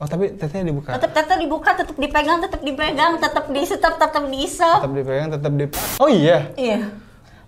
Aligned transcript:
Oh 0.00 0.08
tapi 0.08 0.32
tetenya 0.32 0.72
dibuka. 0.72 0.96
Tetap 0.96 1.12
tetap 1.12 1.36
dibuka, 1.36 1.70
tetap 1.76 1.92
dipegang, 1.92 2.40
tetap 2.40 2.60
dipegang, 2.64 3.20
tetap 3.20 3.44
disetep, 3.52 3.94
tetap 4.00 4.24
diisep. 4.32 4.80
Tetap 4.80 4.94
dipegang, 4.96 5.28
tetap 5.28 5.52
di. 5.52 5.64
Oh 6.00 6.08
iya. 6.08 6.48
Iya. 6.56 6.88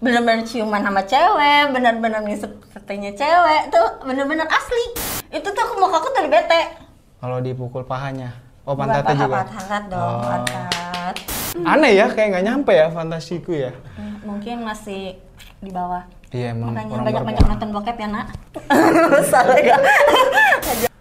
Bener-bener 0.05 0.45
ciuman 0.45 0.85
sama 0.85 1.01
cewek, 1.01 1.73
bener-bener 1.73 2.21
ngisep 2.21 2.53
tetenya 2.77 3.17
cewek, 3.17 3.73
tuh 3.73 4.05
bener-bener 4.05 4.45
asli. 4.45 4.85
Itu 5.33 5.49
tuh 5.49 5.63
aku 5.65 5.81
muka 5.81 5.97
aku 5.97 6.13
tadi 6.13 6.29
bete. 6.29 6.63
Kalau 7.25 7.41
dipukul 7.41 7.89
pahanya. 7.89 8.37
Oh 8.69 8.77
pantatnya 8.77 9.17
juga. 9.17 9.49
Pantat 9.49 9.85
dong, 9.89 10.03
Oh. 10.05 10.21
pantat. 10.21 11.15
Aneh 11.57 11.93
ya, 11.97 12.07
kayak 12.13 12.37
nggak 12.37 12.45
nyampe 12.45 12.73
ya 12.77 12.93
fantasiku 12.93 13.57
ya. 13.57 13.73
Hmm, 13.97 14.21
Mungkin 14.29 14.61
masih 14.61 15.17
di 15.59 15.71
bawah. 15.73 16.05
Iya 16.29 16.53
emang 16.53 16.77
Makanya 16.77 17.01
banyak-banyak 17.01 17.45
nonton 17.49 17.69
bokep 17.73 17.97
ya, 17.97 18.09
Nak. 18.13 18.27
Salah 19.33 19.57
ya. 19.57 19.77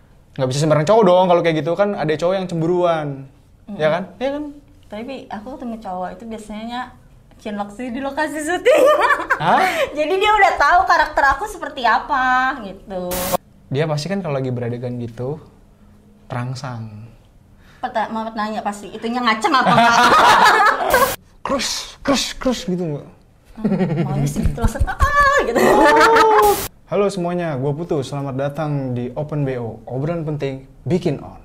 Nggak 0.41 0.57
bisa 0.57 0.65
sembarang 0.65 0.89
cowok 0.89 1.03
dong 1.05 1.25
kalau 1.29 1.41
kayak 1.45 1.61
gitu 1.61 1.77
kan 1.77 1.93
ada 1.93 2.09
cowok 2.17 2.33
yang 2.33 2.49
cemburuan. 2.49 3.29
Ya 3.77 3.93
kan? 3.93 4.17
Iya 4.17 4.29
kan? 4.33 4.43
Tapi 4.89 5.29
aku 5.29 5.53
ketemu 5.53 5.77
cowok 5.77 6.09
itu 6.17 6.23
biasanya 6.25 6.97
cinlok 7.37 7.69
sih 7.77 7.93
di 7.93 8.01
lokasi 8.01 8.41
syuting. 8.41 8.83
Hah? 9.45 9.61
Jadi 9.93 10.13
dia 10.17 10.31
udah 10.33 10.51
tahu 10.57 10.79
karakter 10.89 11.23
aku 11.37 11.45
seperti 11.45 11.85
apa 11.85 12.57
gitu. 12.65 13.13
Dia 13.69 13.85
pasti 13.85 14.09
kan 14.09 14.25
kalau 14.25 14.41
lagi 14.41 14.49
beradegan 14.49 14.97
gitu 14.97 15.37
terangsang. 16.25 17.05
Peta, 17.77 18.09
Mamat 18.09 18.33
nanya 18.33 18.65
pasti 18.65 18.89
itunya 18.89 19.21
ngaceng 19.21 19.53
apa 19.53 19.73
enggak? 19.77 19.97
Krus, 21.45 22.01
krus, 22.01 22.33
krus 22.33 22.65
gitu 22.65 22.81
nggak? 22.81 23.07
Maunya 24.09 24.25
sih 24.25 24.41
gitu 24.41 24.57
langsung 24.57 24.81
ah 24.89 25.37
gitu. 25.45 25.61
Halo 26.91 27.07
semuanya, 27.07 27.55
gue 27.55 27.71
Putu. 27.71 28.03
Selamat 28.03 28.35
datang 28.35 28.91
di 28.91 29.15
Open 29.15 29.47
BO. 29.47 29.79
Obrolan 29.87 30.27
penting, 30.27 30.67
bikin 30.83 31.23
on. 31.23 31.39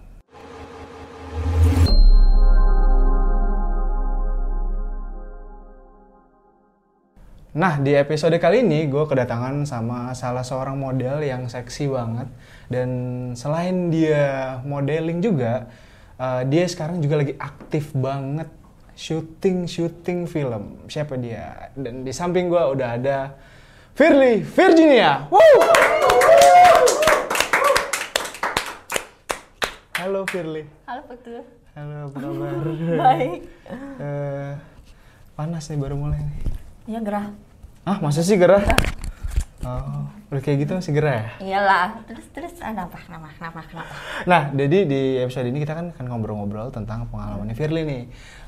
Nah, 7.55 7.79
di 7.79 7.95
episode 7.95 8.35
kali 8.43 8.67
ini 8.67 8.91
gue 8.91 9.07
kedatangan 9.07 9.63
sama 9.63 10.11
salah 10.19 10.43
seorang 10.43 10.83
model 10.83 11.23
yang 11.23 11.47
seksi 11.47 11.95
banget. 11.95 12.27
Dan 12.67 12.91
selain 13.39 13.95
dia 13.95 14.59
modeling 14.67 15.23
juga, 15.23 15.71
eh, 16.19 16.43
dia 16.51 16.67
sekarang 16.67 16.99
juga 16.99 17.23
lagi 17.23 17.39
aktif 17.39 17.95
banget 17.95 18.51
syuting-syuting 18.99 20.27
film. 20.27 20.91
Siapa 20.91 21.15
dia? 21.15 21.71
Dan 21.79 22.03
di 22.03 22.11
samping 22.11 22.51
gue 22.51 22.63
udah 22.67 22.99
ada 22.99 23.19
Firly 23.97 24.45
Virginia. 24.45 25.25
Woo! 25.33 25.41
Halo 29.97 30.21
Firly. 30.29 30.69
Halo 30.85 31.01
betul. 31.09 31.41
Halo, 31.73 32.13
apa 32.13 32.19
kabar? 32.21 32.53
Baik. 33.09 33.41
Eh, 33.97 34.53
panas 35.33 35.65
nih 35.73 35.81
baru 35.81 35.97
mulai 35.97 36.21
nih. 36.21 36.39
Ya 36.93 37.01
gerah. 37.01 37.33
Ah, 37.89 37.97
masa 38.05 38.21
sih 38.21 38.37
gerah? 38.37 38.61
Oh, 39.65 40.05
udah 40.29 40.43
kayak 40.45 40.69
gitu 40.69 40.77
masih 40.77 40.93
gerah 40.93 41.17
ya? 41.17 41.29
Iyalah. 41.41 42.05
Terus 42.05 42.29
terus 42.37 42.53
ah, 42.61 42.77
kenapa 42.77 43.01
kenapa 43.01 43.33
kenapa 43.33 43.61
kenapa? 43.65 43.93
Nah, 44.29 44.53
jadi 44.53 44.85
di 44.85 45.25
episode 45.25 45.49
ini 45.49 45.65
kita 45.65 45.73
kan 45.73 45.97
akan 45.97 46.05
ngobrol-ngobrol 46.13 46.69
tentang 46.69 47.09
pengalamannya 47.09 47.57
Firly 47.57 47.89
nih. 47.89 48.03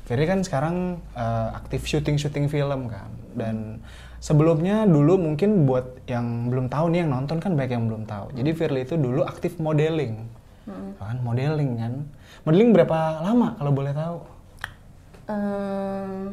Firly 0.08 0.24
kan 0.24 0.40
sekarang 0.40 1.04
eh, 1.12 1.48
aktif 1.52 1.84
syuting-syuting 1.84 2.48
film 2.48 2.88
kan. 2.88 3.12
Dan 3.36 3.84
sebelumnya 4.24 4.88
dulu 4.88 5.20
mungkin 5.20 5.68
buat 5.68 6.08
yang 6.08 6.48
belum 6.48 6.72
tahu 6.72 6.96
nih 6.96 7.04
yang 7.04 7.12
nonton 7.12 7.36
kan 7.44 7.52
banyak 7.52 7.76
yang 7.76 7.84
belum 7.92 8.08
tahu. 8.08 8.32
Jadi 8.32 8.50
Firly 8.56 8.88
itu 8.88 8.96
dulu 8.96 9.28
aktif 9.28 9.60
modeling. 9.60 10.24
Kan 10.96 11.20
modeling 11.20 11.76
kan. 11.76 11.92
Modeling 12.48 12.72
berapa 12.72 13.20
lama 13.20 13.56
kalau 13.60 13.72
boleh 13.72 13.92
tahu? 13.92 14.18
Ehm, 15.28 16.32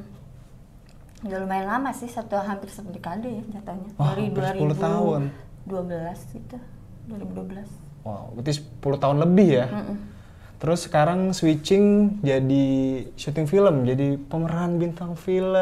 udah 1.28 1.38
lumayan 1.44 1.68
lama 1.68 1.92
sih, 1.92 2.08
satu 2.08 2.40
hampir 2.40 2.72
satu 2.72 2.96
dekade 2.96 3.28
ya 3.28 3.44
jatuhnya. 3.60 3.92
Wah, 4.00 4.16
Dari 4.16 4.32
hampir 4.32 4.44
10 4.56 4.76
tahun. 4.80 5.22
2012 5.68 6.36
gitu. 6.36 6.58
2012. 7.12 7.68
Wow, 8.08 8.32
berarti 8.40 8.52
10 8.56 9.04
tahun 9.04 9.18
lebih 9.20 9.50
ya. 9.52 9.68
Terus 10.66 10.90
sekarang 10.90 11.30
switching 11.30 12.18
jadi 12.26 12.66
syuting 13.14 13.46
film, 13.46 13.86
jadi 13.86 14.18
pemeran 14.18 14.82
bintang 14.82 15.14
film. 15.14 15.54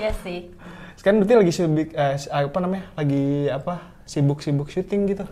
Iya 0.00 0.08
sih. 0.24 0.48
Sekarang 0.96 1.20
berarti 1.20 1.36
lagi 1.36 1.52
sibuk, 1.52 1.92
eh, 1.92 2.16
apa 2.32 2.58
namanya? 2.64 2.88
Lagi 2.96 3.52
apa? 3.52 3.92
Sibuk-sibuk 4.08 4.72
syuting 4.72 5.04
gitu. 5.04 5.28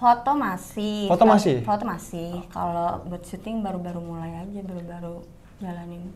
Foto 0.00 0.32
masih. 0.32 1.12
Foto 1.12 1.28
masih? 1.28 1.60
Foto 1.60 1.84
masih. 1.84 2.40
Kalau 2.48 3.04
buat 3.04 3.20
syuting 3.20 3.60
baru-baru 3.60 4.00
mulai 4.00 4.48
aja, 4.48 4.60
baru-baru 4.64 5.28
jalanin. 5.60 6.08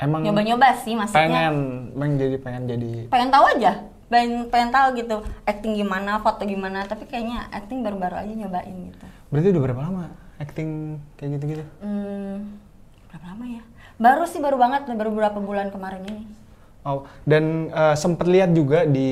Emang 0.00 0.24
Nyoba-nyoba 0.24 0.80
sih 0.80 0.96
maksudnya. 0.96 1.28
pengen, 1.28 1.56
pengen 1.92 2.14
jadi 2.16 2.36
pengen 2.40 2.62
jadi. 2.72 2.92
Pengen 3.12 3.28
tahu 3.28 3.44
aja. 3.52 3.72
Pengen, 4.10 4.50
pengen 4.50 4.74
tahu 4.74 4.98
gitu 4.98 5.22
acting 5.46 5.78
gimana, 5.78 6.18
foto 6.18 6.42
gimana, 6.42 6.82
tapi 6.82 7.06
kayaknya 7.06 7.46
acting 7.54 7.86
baru-baru 7.86 8.18
aja 8.18 8.34
nyobain 8.34 8.90
gitu. 8.90 9.06
Berarti 9.30 9.48
udah 9.54 9.62
berapa 9.62 9.80
lama 9.86 10.04
acting 10.42 10.98
kayak 11.14 11.38
gitu-gitu? 11.38 11.64
Hmm, 11.78 12.58
berapa 13.06 13.24
lama 13.30 13.44
ya? 13.46 13.62
Baru 14.02 14.26
sih 14.26 14.42
baru 14.42 14.58
banget, 14.58 14.90
baru 14.90 15.14
beberapa 15.14 15.38
bulan 15.38 15.70
kemarin 15.70 16.02
ini. 16.10 16.24
Oh, 16.82 17.06
dan 17.22 17.70
eh, 17.70 17.94
sempet 17.94 18.26
lihat 18.26 18.50
juga 18.50 18.82
di 18.82 19.08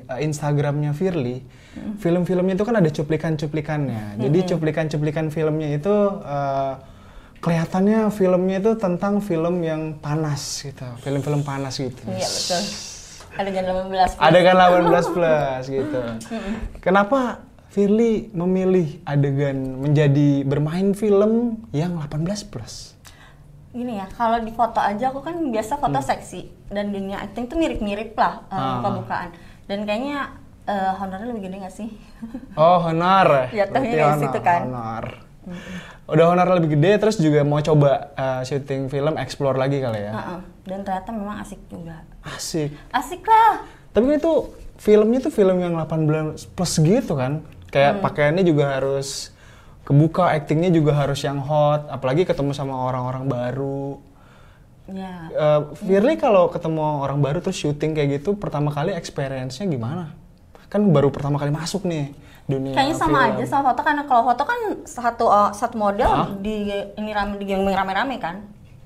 eh, 0.00 0.20
Instagramnya 0.26 0.90
Firly, 0.90 1.44
film-filmnya 2.02 2.58
itu 2.58 2.64
kan 2.66 2.82
ada 2.82 2.90
cuplikan-cuplikannya. 2.90 4.18
Jadi 4.18 4.38
cuplikan-cuplikan 4.50 5.30
filmnya 5.30 5.78
itu 5.78 5.94
eh, 6.18 6.74
kelihatannya 7.38 8.10
filmnya 8.10 8.58
itu 8.58 8.72
tentang 8.74 9.22
film 9.22 9.62
yang 9.62 10.02
panas 10.02 10.66
gitu, 10.66 10.88
film-film 10.98 11.46
panas 11.46 11.78
gitu. 11.78 12.02
Iya 12.10 12.26
betul. 12.26 12.91
Adegan 13.32 13.64
18 13.64 14.20
Ada 14.20 14.38
kan 14.44 14.54
18 14.60 15.14
plus 15.14 15.64
gitu. 15.66 16.00
Kenapa 16.78 17.40
Firly 17.72 18.28
memilih 18.36 19.00
adegan 19.08 19.80
menjadi 19.80 20.44
bermain 20.44 20.92
film 20.92 21.56
yang 21.72 21.96
18 21.96 22.44
plus? 22.44 22.92
Gini 23.72 23.96
ya, 23.96 24.04
kalau 24.12 24.44
di 24.44 24.52
foto 24.52 24.76
aja 24.76 25.08
aku 25.08 25.24
kan 25.24 25.48
biasa 25.48 25.80
foto 25.80 25.96
seksi 25.96 26.68
dan 26.68 26.92
dunia 26.92 27.24
acting 27.24 27.48
tuh 27.48 27.56
mirip-mirip 27.56 28.12
lah 28.12 28.44
eh, 28.46 28.60
Ah. 28.60 28.84
pembukaan. 28.84 29.32
Dan 29.64 29.88
kayaknya 29.88 30.36
eh, 30.68 30.92
honornya 31.00 31.32
lebih 31.32 31.48
gede 31.48 31.56
gak 31.64 31.72
sih? 31.72 31.88
Oh, 32.52 32.84
honor. 32.84 33.28
Jatuhnya 33.56 33.92
dari 33.96 34.20
situ 34.20 34.38
kan. 34.44 34.60
Honor. 34.68 35.31
Udah 36.06 36.24
honor 36.30 36.58
lebih 36.58 36.78
gede, 36.78 36.98
terus 37.02 37.16
juga 37.18 37.42
mau 37.42 37.58
coba 37.58 38.14
uh, 38.14 38.42
syuting 38.42 38.86
film, 38.86 39.14
explore 39.18 39.58
lagi 39.58 39.82
kali 39.82 40.00
ya. 40.06 40.12
Heeh. 40.14 40.40
Dan 40.62 40.78
ternyata 40.86 41.10
memang 41.10 41.42
asik 41.42 41.58
juga. 41.66 42.06
Asik. 42.22 42.70
Asik 42.94 43.22
lah. 43.26 43.66
Tapi 43.90 44.18
itu 44.18 44.32
filmnya 44.78 45.18
tuh 45.18 45.32
film 45.34 45.58
yang 45.58 45.74
18 45.74 46.46
plus 46.54 46.72
gitu 46.78 47.18
kan. 47.18 47.42
Kayak 47.72 47.98
Hmm. 47.98 48.02
pakaiannya 48.04 48.44
juga 48.46 48.78
harus 48.78 49.32
kebuka, 49.82 50.30
actingnya 50.30 50.70
juga 50.70 50.94
harus 50.94 51.18
yang 51.22 51.42
hot. 51.42 51.90
Apalagi 51.90 52.22
ketemu 52.22 52.54
sama 52.54 52.78
orang-orang 52.78 53.26
baru. 53.26 53.98
Ya. 54.90 55.30
Uh, 55.32 55.60
Firly 55.78 56.18
kalau 56.18 56.50
ketemu 56.50 57.02
orang 57.02 57.18
baru 57.22 57.38
terus 57.38 57.58
syuting 57.58 57.94
kayak 57.94 58.22
gitu, 58.22 58.34
pertama 58.34 58.70
kali 58.70 58.94
experience-nya 58.94 59.66
gimana? 59.66 60.14
Kan 60.68 60.90
baru 60.90 61.10
pertama 61.10 61.38
kali 61.38 61.50
masuk 61.50 61.86
nih 61.86 62.14
dunia 62.44 62.74
Kayaknya 62.74 62.96
sama 62.96 63.18
film. 63.18 63.30
aja 63.32 63.44
sama 63.46 63.62
foto 63.70 63.80
karena 63.82 64.02
kalau 64.04 64.22
foto 64.26 64.42
kan 64.42 64.60
satu 64.82 65.24
uh, 65.26 65.50
satu 65.50 65.76
model 65.76 66.10
di 66.38 66.68
ini 66.92 67.10
rame 67.10 67.38
di 67.38 67.46
geng 67.46 67.62
rame-rame 67.64 68.16
kan. 68.18 68.36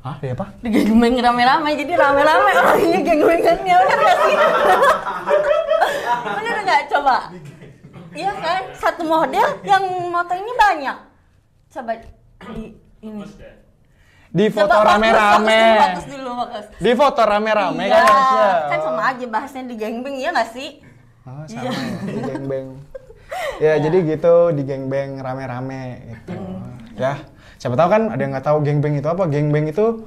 Hah, 0.00 0.17
ya 0.23 0.32
apa? 0.32 0.55
Di 0.61 0.69
geng 0.69 0.93
rame-rame 0.99 1.69
jadi 1.75 1.93
rame-rame 1.94 2.50
orangnya 2.61 3.00
geng-gengannya 3.03 3.75
udah 3.76 3.97
gak 3.97 4.17
sih? 4.20 4.35
Bener 6.37 6.56
nggak 6.62 6.82
coba? 6.91 7.17
Iya 8.12 8.32
kan 8.32 8.62
satu 8.73 9.03
model 9.05 9.49
yang 9.62 9.85
motonya 10.08 10.55
banyak. 10.55 10.97
Coba 11.69 11.93
di 12.49 12.62
ini. 13.00 13.25
Di 14.26 14.47
foto 14.49 14.76
rame-rame. 14.76 15.61
Di 16.76 16.93
foto 16.93 17.20
rame-rame 17.23 17.85
Iya, 17.85 17.94
kan 17.94 18.05
harusnya. 18.06 18.49
kan 18.69 18.79
sama 18.82 19.03
aja 19.11 19.26
bahasnya 19.26 19.62
di 19.64 19.75
gengbing 19.75 20.17
ya 20.17 20.31
nggak 20.31 20.50
sih? 20.50 20.70
Oh, 21.26 21.43
sama 21.44 21.67
ya, 21.67 21.70
di 22.05 22.20
gengbeng. 22.23 22.69
Ya, 23.56 23.80
jadi 23.80 23.98
gitu 24.04 24.52
di 24.52 24.62
gengbeng 24.68 25.20
rame-rame 25.20 26.04
gitu. 26.12 26.36
Ya, 26.96 27.24
siapa 27.56 27.76
tahu 27.76 27.88
kan 27.88 28.02
ada 28.12 28.20
yang 28.20 28.32
nggak 28.36 28.46
tahu 28.46 28.60
gengbeng 28.60 29.00
itu 29.00 29.08
apa? 29.08 29.24
Gengbeng 29.28 29.68
itu 29.68 30.04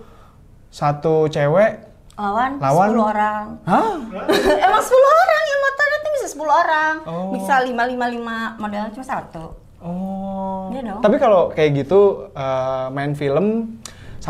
satu 0.69 1.25
cewek 1.29 1.89
lawan, 2.19 2.51
Lawan? 2.59 2.89
10 2.93 3.11
orang. 3.15 3.43
Hah? 3.63 3.95
Emang 4.67 4.83
10 4.83 4.91
orang 4.91 5.43
yang 5.47 5.59
motornya 5.63 5.97
tuh 6.03 6.11
bisa 6.13 6.27
10 6.35 6.45
orang. 6.45 6.93
Oh. 7.07 7.31
Bisa 7.31 7.53
555 7.63 8.61
modelnya 8.61 8.89
cuma 8.91 9.05
satu. 9.07 9.45
Oh. 9.79 10.67
Iya 10.75 10.81
dong. 10.83 11.01
Tapi 11.01 11.15
kalau 11.15 11.49
kayak 11.55 11.71
gitu 11.79 12.27
eh, 12.35 12.85
main 12.91 13.15
film 13.15 13.78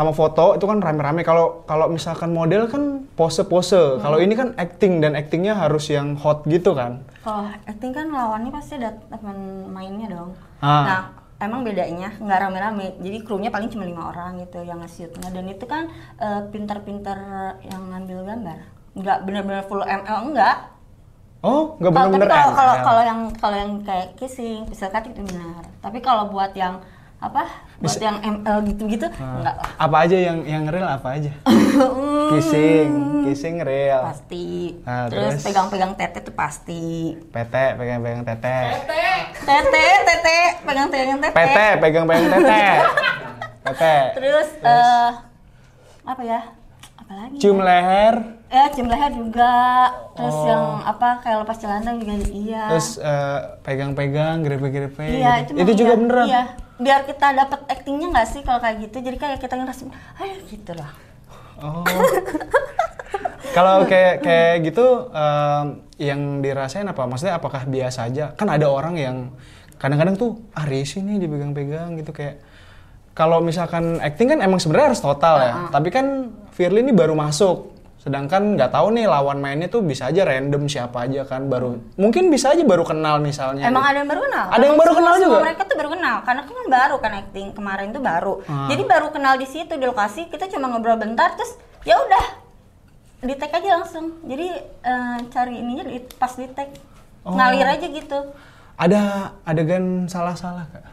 sama 0.00 0.16
foto 0.16 0.56
itu 0.56 0.64
kan 0.64 0.80
rame-rame. 0.80 1.20
Kalau 1.20 1.60
kalau 1.68 1.92
misalkan 1.92 2.32
model 2.32 2.64
kan 2.72 3.04
pose-pose. 3.12 4.00
Kalau 4.00 4.16
ini 4.16 4.32
kan 4.32 4.56
acting 4.56 5.04
dan 5.04 5.12
actingnya 5.12 5.52
harus 5.52 5.92
yang 5.92 6.16
hot 6.16 6.48
gitu 6.48 6.72
kan. 6.72 7.04
Kalau 7.20 7.44
acting 7.68 7.92
kan 7.92 8.08
lawannya 8.08 8.48
pasti 8.48 8.80
ada 8.80 8.96
teman 8.96 9.68
mainnya 9.68 10.08
dong. 10.08 10.32
Ah. 10.64 10.72
Nah, 10.88 11.00
emang 11.44 11.68
bedanya 11.68 12.16
nggak 12.16 12.40
rame-rame. 12.48 12.96
Jadi 12.96 13.20
krunya 13.28 13.52
paling 13.52 13.68
cuma 13.68 13.84
lima 13.84 14.08
orang 14.08 14.40
gitu 14.40 14.64
yang 14.64 14.80
nge-shootnya. 14.80 15.28
Dan 15.36 15.52
itu 15.52 15.68
kan 15.68 15.92
eh, 16.16 16.48
pinter-pinter 16.48 17.20
yang 17.68 17.92
ngambil 17.92 18.24
gambar. 18.24 18.58
Nggak 18.96 19.18
bener-bener 19.28 19.62
full 19.68 19.84
ML 19.84 20.32
enggak. 20.32 20.56
Oh, 21.44 21.76
nggak 21.76 21.92
bener-bener 21.92 22.28
tapi 22.28 22.52
kalau 22.56 22.74
kalau 22.80 23.02
yang 23.04 23.20
kalau 23.36 23.56
yang 23.56 23.72
kayak 23.84 24.16
kissing, 24.16 24.64
cutting 24.72 25.12
itu 25.12 25.28
benar. 25.28 25.68
Tapi 25.84 26.00
kalau 26.00 26.32
buat 26.32 26.56
yang 26.56 26.80
apa? 27.20 27.42
Buat 27.76 27.84
Bisa- 27.86 28.00
yang 28.02 28.16
ML 28.18 28.58
gitu-gitu 28.64 29.06
Ah. 29.14 29.36
enggak 29.36 29.54
lah. 29.56 29.68
Apa 29.78 29.96
aja 30.02 30.16
yang 30.16 30.38
yang 30.42 30.64
real 30.66 30.84
apa 30.84 31.08
aja? 31.14 31.30
kissing, 32.32 32.88
kissing 33.24 33.56
real. 33.60 34.04
Pasti. 34.06 34.76
Ah, 34.82 35.04
terus 35.06 35.36
terus? 35.36 35.44
pegang-pegang 35.44 35.92
tete 35.94 36.20
tuh 36.20 36.32
pasti. 36.32 37.16
PT, 37.28 37.54
pegang-pegang 37.76 38.24
tete. 38.24 38.58
Tete, 39.40 39.86
tete, 40.04 40.38
pegang-pegang 40.62 41.18
tete. 41.20 41.34
PT, 41.34 41.58
pegang-pegang 41.78 42.28
tete. 42.30 42.64
Tete. 43.60 43.96
Terus 44.16 44.48
eh 44.58 45.10
apa 46.02 46.22
ya? 46.24 46.40
Apa 47.10 47.26
lagi? 47.26 47.42
Cium 47.42 47.58
leher, 47.58 48.14
Ya, 48.50 48.70
cium 48.70 48.86
leher 48.86 49.10
juga. 49.18 49.54
Terus 50.14 50.30
Oh. 50.30 50.46
yang 50.46 50.62
apa 50.86 51.18
kayak 51.26 51.42
lepas 51.42 51.58
celana 51.58 51.90
juga 51.98 52.14
iya. 52.30 52.70
terus 52.70 53.02
eh, 53.02 53.38
pegang-pegang, 53.66 54.46
grepe-grepe. 54.46 55.18
Iya, 55.18 55.42
gitu. 55.42 55.58
itu, 55.58 55.60
itu 55.66 55.72
juga 55.82 55.92
beneran. 55.98 56.26
Iya. 56.30 56.42
Biar 56.78 57.02
kita 57.02 57.34
dapat 57.34 57.66
actingnya 57.66 58.14
nggak 58.14 58.28
sih 58.30 58.40
kalau 58.46 58.62
kayak 58.62 58.86
gitu. 58.86 59.02
Jadi 59.02 59.16
kayak 59.18 59.42
kita 59.42 59.58
ngerasa, 59.58 59.90
ayo 60.22 60.38
gitu 60.46 60.72
lah. 60.78 60.90
Oh. 61.58 61.82
Kalau 63.50 63.82
kayak 63.90 64.22
kayak 64.22 64.70
gitu 64.70 65.10
em, 65.10 65.66
yang 65.98 66.38
dirasain 66.38 66.86
apa? 66.86 67.10
Maksudnya 67.10 67.42
apakah 67.42 67.66
biasa 67.66 68.06
aja? 68.06 68.38
Kan 68.38 68.46
ada 68.54 68.70
orang 68.70 68.94
yang 68.94 69.16
kadang-kadang 69.82 70.14
tuh 70.14 70.46
ah 70.54 70.62
risih 70.62 71.02
nih 71.02 71.18
dipegang-pegang 71.18 71.98
gitu 71.98 72.14
kayak 72.14 72.38
kalau 73.10 73.42
misalkan 73.42 73.98
acting 73.98 74.30
kan 74.30 74.38
emang 74.38 74.62
sebenarnya 74.62 74.94
harus 74.94 75.02
total 75.02 75.34
ya. 75.42 75.54
Tapi 75.74 75.88
kan 75.90 76.06
Firly 76.60 76.84
ini 76.84 76.92
baru 76.92 77.16
masuk. 77.16 77.72
Sedangkan 77.96 78.52
nggak 78.56 78.68
tahu 78.68 78.92
nih 78.92 79.08
lawan 79.08 79.40
mainnya 79.40 79.72
tuh 79.72 79.80
bisa 79.80 80.12
aja 80.12 80.28
random 80.28 80.68
siapa 80.68 81.08
aja 81.08 81.24
kan 81.24 81.48
baru 81.48 81.80
mungkin 81.96 82.28
bisa 82.28 82.52
aja 82.52 82.60
baru 82.64 82.84
kenal 82.84 83.16
misalnya. 83.16 83.64
Emang 83.64 83.80
gitu. 83.80 83.92
ada 83.92 83.98
yang 84.00 84.08
baru 84.08 84.20
kenal? 84.28 84.44
Ada 84.52 84.64
yang 84.64 84.76
baru 84.76 84.92
semua- 84.92 85.00
kenal 85.00 85.14
juga? 85.20 85.38
Mereka 85.40 85.62
tuh 85.64 85.76
baru 85.76 85.90
kenal, 85.96 86.16
karena 86.24 86.42
kan 86.44 86.56
baru 86.68 86.96
kan 87.00 87.12
acting 87.16 87.48
kemarin 87.52 87.86
tuh 87.92 88.02
baru. 88.04 88.34
Ah. 88.44 88.68
Jadi 88.68 88.82
baru 88.84 89.08
kenal 89.08 89.34
di 89.36 89.48
situ 89.48 89.72
di 89.72 89.84
lokasi, 89.84 90.28
kita 90.28 90.48
cuma 90.52 90.68
ngobrol 90.68 90.96
bentar, 90.96 91.32
terus 91.36 91.56
ya 91.84 91.96
udah 91.96 92.24
di 93.20 93.34
tag 93.36 93.52
aja 93.52 93.68
langsung. 93.80 94.16
Jadi 94.24 94.48
eh, 94.64 95.16
cari 95.28 95.54
ininya 95.60 95.84
di, 95.84 96.00
pas 96.16 96.32
di 96.36 96.44
tag, 96.52 96.68
Oh. 97.20 97.36
ngalir 97.36 97.68
aja 97.68 97.84
gitu. 97.84 98.18
Ada 98.80 99.00
adegan 99.44 100.08
salah-salah 100.08 100.64
kak? 100.72 100.84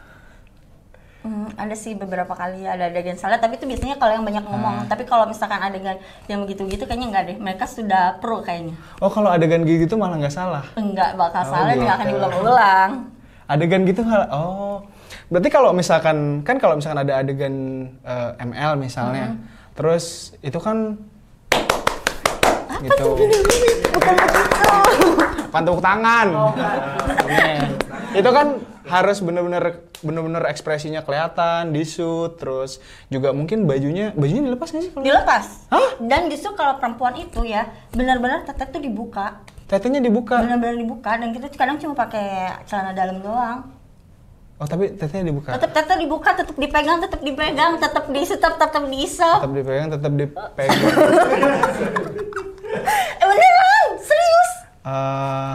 Hmm, 1.18 1.50
ada 1.58 1.74
sih 1.74 1.98
beberapa 1.98 2.30
kali 2.30 2.62
ada 2.62 2.86
adegan 2.86 3.18
salah, 3.18 3.36
tapi 3.36 3.58
itu 3.58 3.66
biasanya 3.66 3.98
kalau 3.98 4.14
yang 4.14 4.22
banyak 4.22 4.44
ngomong. 4.46 4.74
Ah. 4.76 4.86
Tapi 4.86 5.02
kalau 5.02 5.26
misalkan 5.26 5.58
adegan 5.58 5.98
yang 6.26 6.46
begitu-gitu 6.46 6.86
kayaknya 6.86 7.06
enggak 7.10 7.24
deh. 7.26 7.36
Mereka 7.36 7.64
sudah 7.66 8.22
pro 8.22 8.38
kayaknya. 8.40 8.78
Oh 8.98 9.10
kalau 9.10 9.26
adegan 9.28 9.62
gitu 9.62 9.98
malah 9.98 10.14
nggak 10.16 10.30
salah. 10.30 10.62
Enggak 10.74 11.18
bakal 11.18 11.42
Oh, 11.42 11.50
salah, 11.50 11.74
nggak 11.74 11.90
akan 11.92 12.06
gitu. 12.06 12.14
diulang-ulang. 12.14 12.90
adegan 13.48 13.80
gitu 13.82 14.04
hal 14.04 14.28
oh 14.28 14.84
berarti 15.32 15.48
kalau 15.48 15.72
misalkan 15.72 16.44
kan 16.44 16.60
kalau 16.60 16.76
misalkan 16.76 17.00
ada 17.00 17.16
adegan 17.16 17.54
eh, 18.04 18.44
ML 18.44 18.76
misalnya 18.76 19.40
terus 19.72 20.36
itu 20.44 20.60
kan 20.60 21.00
gitu 22.78 23.08
Apaan 25.48 25.64
tepuk 25.64 25.80
tangan 25.80 26.28
Nih. 27.24 27.58
itu 28.14 28.28
kan 28.28 28.46
harus 28.88 29.20
bener-bener 29.20 29.84
bener-bener 29.98 30.42
ekspresinya 30.46 31.00
kelihatan 31.00 31.70
di 31.70 31.82
shoot 31.82 32.34
terus 32.34 32.80
juga 33.06 33.30
mungkin 33.30 33.64
bajunya 33.64 34.10
bajunya 34.12 34.42
dilepas 34.44 34.68
nggak 34.68 34.82
sih 34.82 34.90
kalau 34.90 35.04
Dilepas. 35.04 35.44
Hah? 35.68 35.90
Dan 36.00 36.26
justru 36.26 36.54
kalau 36.54 36.76
perempuan 36.76 37.14
itu 37.14 37.44
ya, 37.44 37.66
benar-benar 37.90 38.42
tetep 38.42 38.70
tuh 38.70 38.80
dibuka. 38.80 39.44
tetenya 39.64 40.00
dibuka 40.00 40.40
Benar-benar 40.40 40.76
dibuka 40.76 41.10
dan 41.14 41.28
kita 41.30 41.52
kadang 41.52 41.76
cuma 41.76 41.92
pakai 41.92 42.24
celana 42.64 42.96
dalam 42.96 43.20
doang. 43.20 43.68
oh 44.56 44.64
tapi 44.64 44.90
tetenya 44.90 45.28
dibuka 45.28 45.52
Tetep 45.54 45.70
tetep 45.70 45.96
dibuka, 45.98 46.30
tetep 46.32 46.56
dipegang, 46.56 46.98
tetep 46.98 47.20
dipegang, 47.20 47.76
tetep 47.76 48.04
diisep, 48.08 48.40
tetep 48.40 48.82
diisep. 48.88 49.38
tetap 49.38 49.52
dipegang 49.52 49.88
tetap 49.88 50.12
dipegang 50.12 50.72
Eh 53.14 53.26
beneran, 53.26 53.86
serius. 54.00 54.50
Eh, 54.82 55.54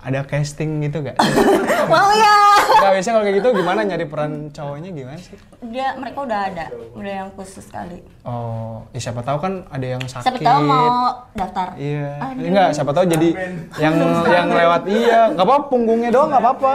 ada 0.00 0.24
casting 0.24 0.80
gitu 0.80 1.04
gak? 1.04 1.16
Mau 1.92 2.10
ya. 2.16 2.34
Gak 2.80 2.90
biasanya 2.96 3.14
kalau 3.20 3.24
kayak 3.28 3.36
gitu 3.36 3.48
gimana 3.60 3.80
nyari 3.84 4.06
peran 4.08 4.32
cowoknya 4.48 4.90
gimana 4.96 5.18
sih? 5.20 5.36
Dia 5.68 5.92
mereka 6.00 6.24
udah 6.24 6.40
ada, 6.48 6.66
udah 6.96 7.12
yang 7.24 7.30
khusus 7.36 7.68
kali. 7.68 8.00
Oh, 8.24 8.88
ya 8.96 9.00
siapa 9.00 9.20
tahu 9.20 9.38
kan 9.44 9.52
ada 9.68 9.86
yang 9.86 10.00
sakit. 10.00 10.24
Siapa 10.24 10.40
tahu 10.40 10.60
mau 10.64 11.28
daftar. 11.36 11.76
Iya. 11.76 12.10
Aduh. 12.16 12.44
Enggak, 12.48 12.68
siapa 12.72 12.90
tahu 12.96 13.04
jadi 13.12 13.28
yang 13.76 13.94
yang 14.24 14.48
lewat 14.48 14.82
iya, 14.88 15.20
nggak 15.36 15.46
apa 15.46 15.56
punggungnya 15.68 16.08
doang 16.08 16.32
nggak 16.32 16.42
apa-apa. 16.42 16.72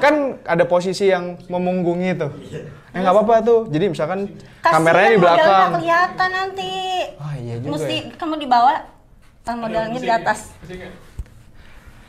Kan 0.00 0.14
ada 0.48 0.64
posisi 0.64 1.12
yang 1.12 1.36
memunggungi 1.52 2.10
tuh. 2.16 2.32
Eh 2.96 2.98
nggak 3.04 3.14
apa-apa 3.20 3.34
tuh. 3.44 3.60
Jadi 3.68 3.84
misalkan 3.92 4.32
Kasian 4.64 4.72
kameranya 4.80 5.10
di 5.12 5.20
belakang. 5.20 5.70
kelihatan 5.76 6.30
nanti. 6.32 6.72
Oh 7.20 7.34
iya 7.36 7.54
juga. 7.60 7.70
Mesti 7.76 7.96
ya. 8.00 8.16
kamu 8.16 8.34
di 8.40 8.48
bawah, 8.48 8.78
kan 9.44 9.54
modelnya 9.60 10.00
di 10.00 10.08
atas. 10.08 10.56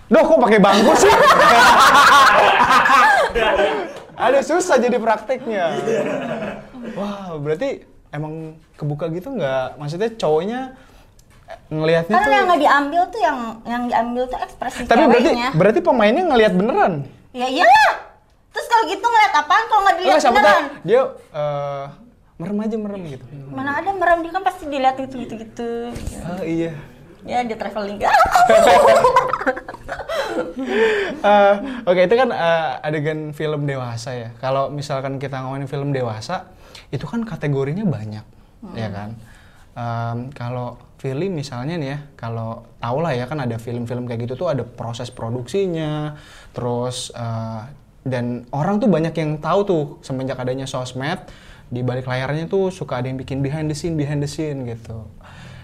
Duh, 0.06 0.22
kok 0.22 0.38
pakai 0.38 0.60
bangku 0.62 0.94
sih? 0.96 1.14
Ada 4.16 4.40
susah 4.42 4.78
jadi 4.78 4.98
prakteknya. 5.02 5.66
Wah, 6.94 7.36
berarti 7.36 7.84
emang 8.14 8.56
kebuka 8.78 9.10
gitu 9.12 9.34
nggak? 9.34 9.76
Maksudnya 9.76 10.10
cowoknya 10.16 10.60
ngelihatnya 11.70 12.16
Karena 12.16 12.26
tuh. 12.26 12.34
yang 12.34 12.46
nggak 12.48 12.62
diambil 12.62 13.02
tuh 13.06 13.20
yang 13.22 13.38
yang 13.66 13.84
diambil 13.86 14.24
tuh 14.26 14.40
ekspresi 14.42 14.82
Tapi 14.90 15.04
berarti 15.06 15.30
ceweknya. 15.30 15.50
berarti 15.54 15.80
pemainnya 15.82 16.24
ngelihat 16.26 16.54
beneran. 16.54 16.94
Ya 17.34 17.48
iyalah. 17.50 17.94
Terus 18.50 18.66
kalau 18.66 18.84
gitu 18.88 19.04
ngeliat 19.04 19.34
apaan 19.36 19.64
kalau 19.68 19.82
nggak 19.84 19.96
dilihat 20.00 20.22
tahu 20.22 20.34
beneran? 20.34 20.64
dia 20.82 21.02
eh, 21.36 21.86
merem 22.38 22.58
aja 22.64 22.76
merem 22.78 23.02
gitu. 23.10 23.26
Mana 23.52 23.72
ada 23.78 23.92
merem 23.92 24.20
dia 24.24 24.32
kan 24.32 24.44
pasti 24.46 24.64
dilihat 24.66 24.96
gitu 24.96 25.16
gitu 25.22 25.34
gitu. 25.36 25.70
Oh 26.24 26.42
iya. 26.46 26.72
Ya 27.26 27.42
dia 27.42 27.58
traveling. 27.58 28.00
Eh, 31.26 31.56
Oke 31.90 32.06
itu 32.06 32.16
kan 32.16 32.30
eh, 32.30 32.88
adegan 32.88 33.34
film 33.34 33.66
dewasa 33.66 34.14
ya. 34.14 34.30
Kalau 34.38 34.70
misalkan 34.70 35.18
kita 35.18 35.42
ngomongin 35.42 35.66
film 35.66 35.90
dewasa, 35.90 36.52
itu 36.94 37.06
kan 37.10 37.26
kategorinya 37.26 37.88
banyak, 37.88 38.26
ya 38.78 38.90
kan. 38.94 39.10
Em, 39.76 40.18
kalau 40.32 40.78
film 41.02 41.36
misalnya 41.36 41.76
nih 41.76 41.90
ya, 41.92 42.00
kalau 42.16 42.64
tau 42.80 42.98
lah 43.02 43.12
ya 43.12 43.26
kan 43.26 43.42
ada 43.42 43.58
film-film 43.58 44.06
kayak 44.06 44.30
gitu 44.30 44.46
tuh 44.46 44.48
ada 44.54 44.64
proses 44.64 45.10
produksinya, 45.10 46.16
terus 46.54 47.10
eh, 47.16 47.62
dan 48.06 48.46
orang 48.54 48.78
tuh 48.78 48.86
banyak 48.86 49.18
yang 49.18 49.42
tahu 49.42 49.60
tuh 49.66 49.84
semenjak 50.06 50.38
adanya 50.38 50.70
sosmed 50.70 51.26
di 51.74 51.82
balik 51.82 52.06
layarnya 52.06 52.46
tuh 52.46 52.70
suka 52.70 53.02
ada 53.02 53.10
yang 53.10 53.18
bikin 53.18 53.42
behind 53.42 53.66
the 53.66 53.74
scene 53.74 53.98
behind 53.98 54.22
the 54.22 54.30
scene 54.30 54.62
gitu. 54.70 55.10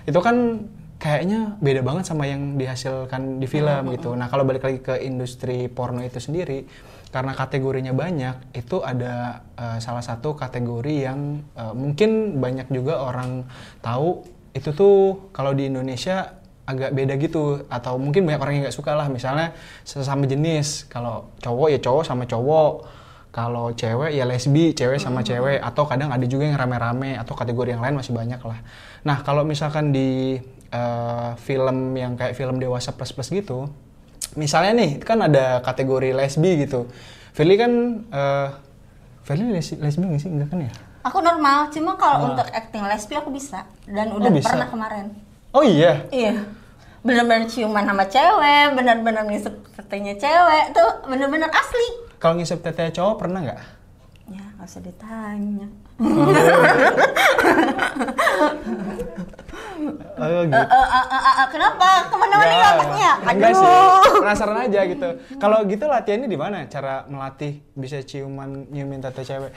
Itu 0.09 0.19
kan 0.25 0.65
kayaknya 1.01 1.57
beda 1.57 1.81
banget 1.81 2.05
sama 2.05 2.29
yang 2.29 2.61
dihasilkan 2.61 3.41
di 3.41 3.49
film 3.49 3.89
gitu. 3.97 4.13
Nah 4.13 4.29
kalau 4.29 4.45
balik 4.45 4.61
lagi 4.61 4.79
ke 4.85 5.01
industri 5.01 5.65
porno 5.65 6.05
itu 6.05 6.21
sendiri, 6.21 6.69
karena 7.09 7.33
kategorinya 7.33 7.89
banyak, 7.89 8.53
itu 8.53 8.85
ada 8.85 9.41
eh, 9.57 9.81
salah 9.81 10.05
satu 10.05 10.37
kategori 10.37 10.95
yang 11.09 11.41
eh, 11.57 11.73
mungkin 11.73 12.37
banyak 12.37 12.69
juga 12.69 13.01
orang 13.01 13.49
tahu 13.81 14.21
itu 14.53 14.69
tuh 14.77 15.33
kalau 15.33 15.57
di 15.57 15.73
Indonesia 15.73 16.37
agak 16.69 16.93
beda 16.93 17.17
gitu 17.17 17.65
atau 17.67 17.97
mungkin 17.97 18.23
banyak 18.23 18.39
orang 18.39 18.53
yang 18.61 18.63
nggak 18.69 18.77
suka 18.77 18.93
lah. 18.93 19.09
Misalnya 19.09 19.57
sesama 19.81 20.29
jenis 20.29 20.85
kalau 20.85 21.33
cowok 21.41 21.67
ya 21.73 21.79
cowok 21.81 22.03
sama 22.05 22.29
cowok 22.29 23.00
kalau 23.31 23.71
cewek 23.71 24.11
ya 24.11 24.27
lesbi 24.27 24.75
cewek 24.75 24.99
sama 24.99 25.23
cewek 25.23 25.63
atau 25.63 25.87
kadang 25.87 26.11
ada 26.11 26.23
juga 26.27 26.51
yang 26.51 26.59
rame-rame 26.59 27.15
atau 27.15 27.31
kategori 27.31 27.73
yang 27.73 27.83
lain 27.83 27.95
masih 27.95 28.11
banyak 28.11 28.39
lah 28.43 28.59
nah 29.07 29.23
kalau 29.23 29.47
misalkan 29.47 29.95
di 29.95 30.37
eh, 30.71 31.29
film 31.39 31.95
yang 31.95 32.19
kayak 32.19 32.35
film 32.35 32.59
dewasa 32.59 32.91
plus 32.91 33.15
plus 33.15 33.31
gitu 33.31 33.71
misalnya 34.35 34.71
nih 34.83 34.91
kan 35.03 35.19
ada 35.19 35.59
kategori 35.59 36.15
lesbi 36.15 36.63
gitu. 36.63 36.87
Firly 37.35 37.55
kan 37.59 37.71
eh 38.07 38.47
Firly 39.27 39.51
les 39.51 39.67
lesbi 39.75 40.03
nggak 40.07 40.21
sih? 40.23 40.29
Enggak 40.31 40.49
kan 40.55 40.59
ya? 40.65 40.71
Aku 41.03 41.19
normal, 41.19 41.67
cuma 41.73 41.97
kalau 41.97 42.31
untuk 42.31 42.45
acting 42.53 42.85
lesbi 42.85 43.17
aku 43.17 43.33
bisa 43.33 43.65
dan 43.89 44.13
udah 44.13 44.29
Oh, 44.29 44.33
bisa? 44.33 44.53
pernah 44.53 44.69
kemarin. 44.69 45.05
Oh 45.51 45.65
iya. 45.65 46.05
Iya. 46.13 46.45
Bener-bener 47.01 47.49
ciuman 47.49 47.81
sama 47.81 48.05
cewek, 48.05 48.77
bener-bener 48.77 49.25
ngisep 49.25 49.53
tetenya 49.73 50.13
cewek, 50.15 50.65
tuh 50.69 50.89
bener-bener 51.09 51.49
asli. 51.49 51.87
Kalau 52.21 52.37
ngisep 52.37 52.61
tete 52.61 52.93
cowok 52.93 53.15
pernah 53.17 53.41
nggak? 53.41 53.59
Ya, 54.29 54.45
gak 54.55 54.67
usah 54.69 54.79
ditanya. 54.79 55.67
Oh 60.13 60.41
gitu. 60.45 60.53
Eh, 60.53 60.61
eh, 60.61 60.87
eh, 60.93 61.05
eh, 61.09 61.35
eh, 61.41 61.47
kenapa? 61.49 61.87
Ke 62.05 62.15
mana-mana 62.15 62.53
Nggak. 62.53 62.73
otaknya? 62.77 63.11
Enggak 63.25 63.51
sih. 63.57 63.65
Aduh. 63.65 64.21
Penasaran 64.21 64.57
aja 64.61 64.81
gitu. 64.85 65.09
Kalau 65.41 65.57
gitu 65.65 65.85
latihannya 65.89 66.29
di 66.29 66.37
mana? 66.37 66.69
Cara 66.69 67.09
melatih 67.09 67.65
bisa 67.73 67.97
ciuman 68.05 68.69
nyiumin 68.69 69.01
tete 69.01 69.25
cewek 69.25 69.51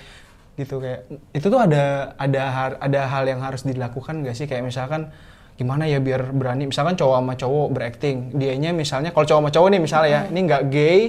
gitu 0.54 0.78
kayak 0.78 1.10
itu 1.34 1.46
tuh 1.50 1.58
ada 1.58 2.14
ada 2.14 2.42
har- 2.46 2.78
ada 2.78 3.00
hal 3.04 3.26
yang 3.26 3.42
harus 3.42 3.66
dilakukan 3.66 4.22
gak 4.22 4.38
sih 4.38 4.46
kayak 4.46 4.62
misalkan 4.62 5.10
gimana 5.54 5.84
ya 5.84 5.98
biar 5.98 6.30
berani 6.30 6.66
misalkan 6.66 6.94
cowok 6.94 7.16
sama 7.16 7.34
cowok 7.34 7.68
berakting 7.70 8.16
dianya 8.32 8.70
misalnya 8.70 9.10
kalau 9.10 9.22
cowok 9.22 9.40
sama 9.40 9.50
cowok 9.50 9.68
nih 9.70 9.80
misalnya 9.80 10.10
ya 10.10 10.20
ini 10.26 10.40
nggak 10.42 10.62
gay 10.66 11.00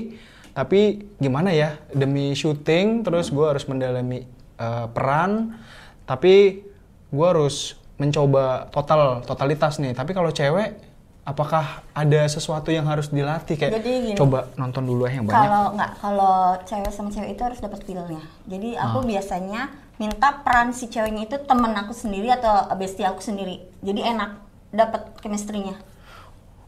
tapi 0.52 0.82
gimana 1.18 1.50
ya 1.50 1.82
demi 1.92 2.32
syuting 2.32 3.02
terus 3.02 3.28
gue 3.28 3.42
harus 3.42 3.66
mendalami 3.66 4.22
eh, 4.56 4.86
peran 4.90 5.58
tapi 6.06 6.62
gue 7.10 7.28
harus 7.28 7.74
mencoba 7.96 8.70
total 8.70 9.24
totalitas 9.24 9.80
nih 9.80 9.92
tapi 9.92 10.12
kalau 10.12 10.30
cewek 10.30 10.78
apakah 11.26 11.82
ada 11.92 12.22
sesuatu 12.30 12.70
yang 12.70 12.86
harus 12.86 13.10
dilatih 13.10 13.58
kayak 13.58 13.82
Jadi 13.82 14.14
gini. 14.14 14.14
coba 14.14 14.46
nonton 14.56 14.86
dulu 14.86 15.10
ya 15.10 15.18
yang 15.18 15.26
banyak 15.26 15.42
Kalau 15.42 15.64
nggak, 15.74 15.92
kalau 15.98 16.38
cewek 16.62 16.92
sama 16.94 17.10
cewek 17.10 17.34
itu 17.34 17.42
harus 17.42 17.58
dapat 17.58 17.82
feel-nya. 17.82 18.22
Jadi 18.46 18.78
aku 18.78 19.02
Ah. 19.02 19.06
biasanya 19.10 19.62
minta 19.96 20.44
peran 20.44 20.72
si 20.72 20.88
ceweknya 20.88 21.24
itu 21.26 21.38
temen 21.44 21.72
aku 21.72 21.96
sendiri 21.96 22.28
atau 22.30 22.68
bestie 22.76 23.08
aku 23.08 23.20
sendiri. 23.20 23.64
Jadi 23.80 24.02
enak 24.04 24.42
dapat 24.72 25.16
chemistry-nya. 25.20 25.76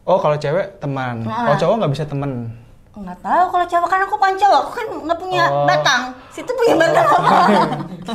oh 0.08 0.16
kalau 0.16 0.40
cewek 0.40 0.80
teman 0.80 1.20
Nah. 1.20 1.52
kalau 1.52 1.56
cowok 1.60 1.74
nggak 1.84 1.92
bisa 1.92 2.04
temen 2.08 2.48
Nggak 2.96 3.20
tahu 3.20 3.44
kalau 3.52 3.66
cewek 3.68 3.88
kan 3.92 4.00
aku 4.02 4.16
cowok, 4.16 4.60
aku 4.64 4.72
kan 4.72 4.86
nggak 5.04 5.18
punya 5.20 5.42
Oh. 5.52 5.68
batang. 5.68 6.02
Situ 6.32 6.48
punya 6.50 6.74
batang 6.80 7.06
apa? 7.06 7.30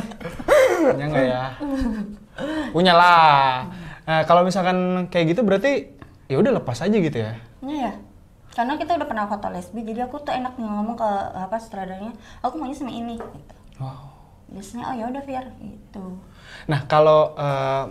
punya 0.92 1.06
nggak 1.06 1.26
ya 1.30 1.42
punya 2.74 2.92
lah 2.92 3.70
nah, 4.04 4.22
kalau 4.26 4.42
misalkan 4.42 5.06
kayak 5.08 5.34
gitu 5.34 5.46
berarti 5.46 5.94
ya 6.26 6.36
udah 6.36 6.58
lepas 6.58 6.82
aja 6.82 6.96
gitu 6.98 7.14
ya 7.14 7.38
Iya. 7.64 7.96
Karena 8.54 8.78
kita 8.78 8.94
udah 8.94 9.08
pernah 9.10 9.26
foto 9.26 9.50
lesbi, 9.50 9.82
jadi 9.82 10.06
aku 10.06 10.22
tuh 10.22 10.30
enak 10.30 10.54
ngomong 10.54 10.94
ke 10.94 11.10
apa 11.34 11.58
sutradaranya, 11.58 12.14
aku 12.38 12.54
maunya 12.54 12.78
sama 12.78 12.94
ini. 12.94 13.18
Gitu. 13.18 13.54
wow. 13.82 14.13
Biasanya 14.50 14.84
oh 14.90 14.94
ya 14.94 15.04
udah 15.10 15.22
Fir 15.24 15.46
gitu. 15.60 16.04
Nah, 16.70 16.80
kalau 16.86 17.32
eh, 17.36 17.84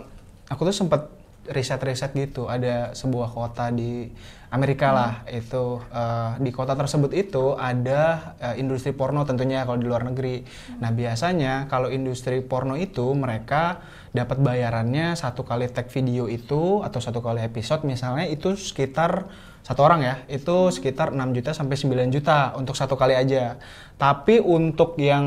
aku 0.48 0.70
tuh 0.70 0.76
sempat 0.76 1.10
riset-riset 1.44 2.16
gitu, 2.16 2.48
ada 2.48 2.96
sebuah 2.96 3.28
kota 3.28 3.68
di 3.68 4.08
Amerika 4.48 4.94
lah, 4.94 5.12
itu 5.28 5.82
eh, 5.92 6.30
di 6.40 6.50
kota 6.54 6.72
tersebut 6.78 7.10
itu 7.12 7.58
ada 7.58 8.32
eh, 8.40 8.56
industri 8.62 8.94
porno 8.94 9.26
tentunya 9.26 9.66
kalau 9.66 9.76
di 9.76 9.86
luar 9.86 10.06
negeri. 10.06 10.46
Nah, 10.80 10.94
biasanya 10.94 11.66
kalau 11.68 11.90
industri 11.90 12.40
porno 12.40 12.78
itu 12.78 13.04
mereka 13.12 13.82
dapat 14.14 14.38
bayarannya 14.38 15.18
satu 15.18 15.42
kali 15.42 15.66
tag 15.68 15.90
video 15.90 16.30
itu 16.30 16.86
atau 16.86 17.02
satu 17.02 17.18
kali 17.18 17.42
episode 17.42 17.82
misalnya 17.82 18.30
itu 18.30 18.54
sekitar 18.54 19.26
satu 19.64 19.80
orang 19.80 20.00
ya, 20.04 20.14
itu 20.28 20.68
sekitar 20.68 21.16
6 21.16 21.36
juta 21.40 21.56
sampai 21.56 21.72
9 21.80 22.12
juta 22.12 22.52
untuk 22.52 22.76
satu 22.76 23.00
kali 23.00 23.16
aja. 23.16 23.56
Tapi 23.96 24.36
untuk 24.36 25.00
yang 25.00 25.24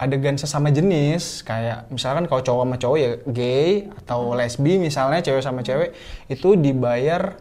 adegan 0.00 0.40
sesama 0.40 0.72
jenis 0.72 1.44
kayak 1.44 1.92
misalkan 1.92 2.24
kalau 2.24 2.40
cowok 2.40 2.64
sama 2.64 2.76
cowok 2.80 2.96
ya 2.96 3.10
gay 3.28 3.92
atau 4.00 4.32
lesbi 4.32 4.80
misalnya 4.80 5.20
cewek 5.20 5.44
sama 5.44 5.60
cewek 5.60 5.92
itu 6.32 6.56
dibayar 6.56 7.36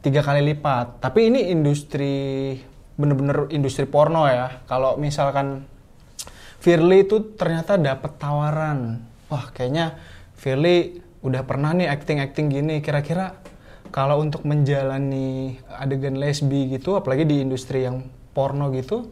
tiga 0.00 0.24
kali 0.24 0.40
lipat. 0.40 1.04
Tapi 1.04 1.28
ini 1.28 1.52
industri 1.52 2.56
bener-bener 2.96 3.52
industri 3.52 3.84
porno 3.84 4.24
ya. 4.24 4.64
Kalau 4.64 4.96
misalkan 4.96 5.68
Firly 6.58 7.06
itu 7.06 7.38
ternyata 7.38 7.78
dapat 7.78 8.18
tawaran. 8.18 9.04
Wah 9.28 9.52
kayaknya 9.52 10.00
Firly 10.32 11.04
udah 11.20 11.44
pernah 11.44 11.76
nih 11.76 11.92
acting-acting 11.92 12.48
gini. 12.48 12.80
Kira-kira 12.80 13.36
kalau 13.92 14.24
untuk 14.24 14.48
menjalani 14.48 15.60
adegan 15.76 16.16
lesbi 16.16 16.72
gitu 16.72 16.96
apalagi 16.96 17.28
di 17.28 17.44
industri 17.44 17.84
yang 17.84 18.04
porno 18.32 18.72
gitu 18.72 19.08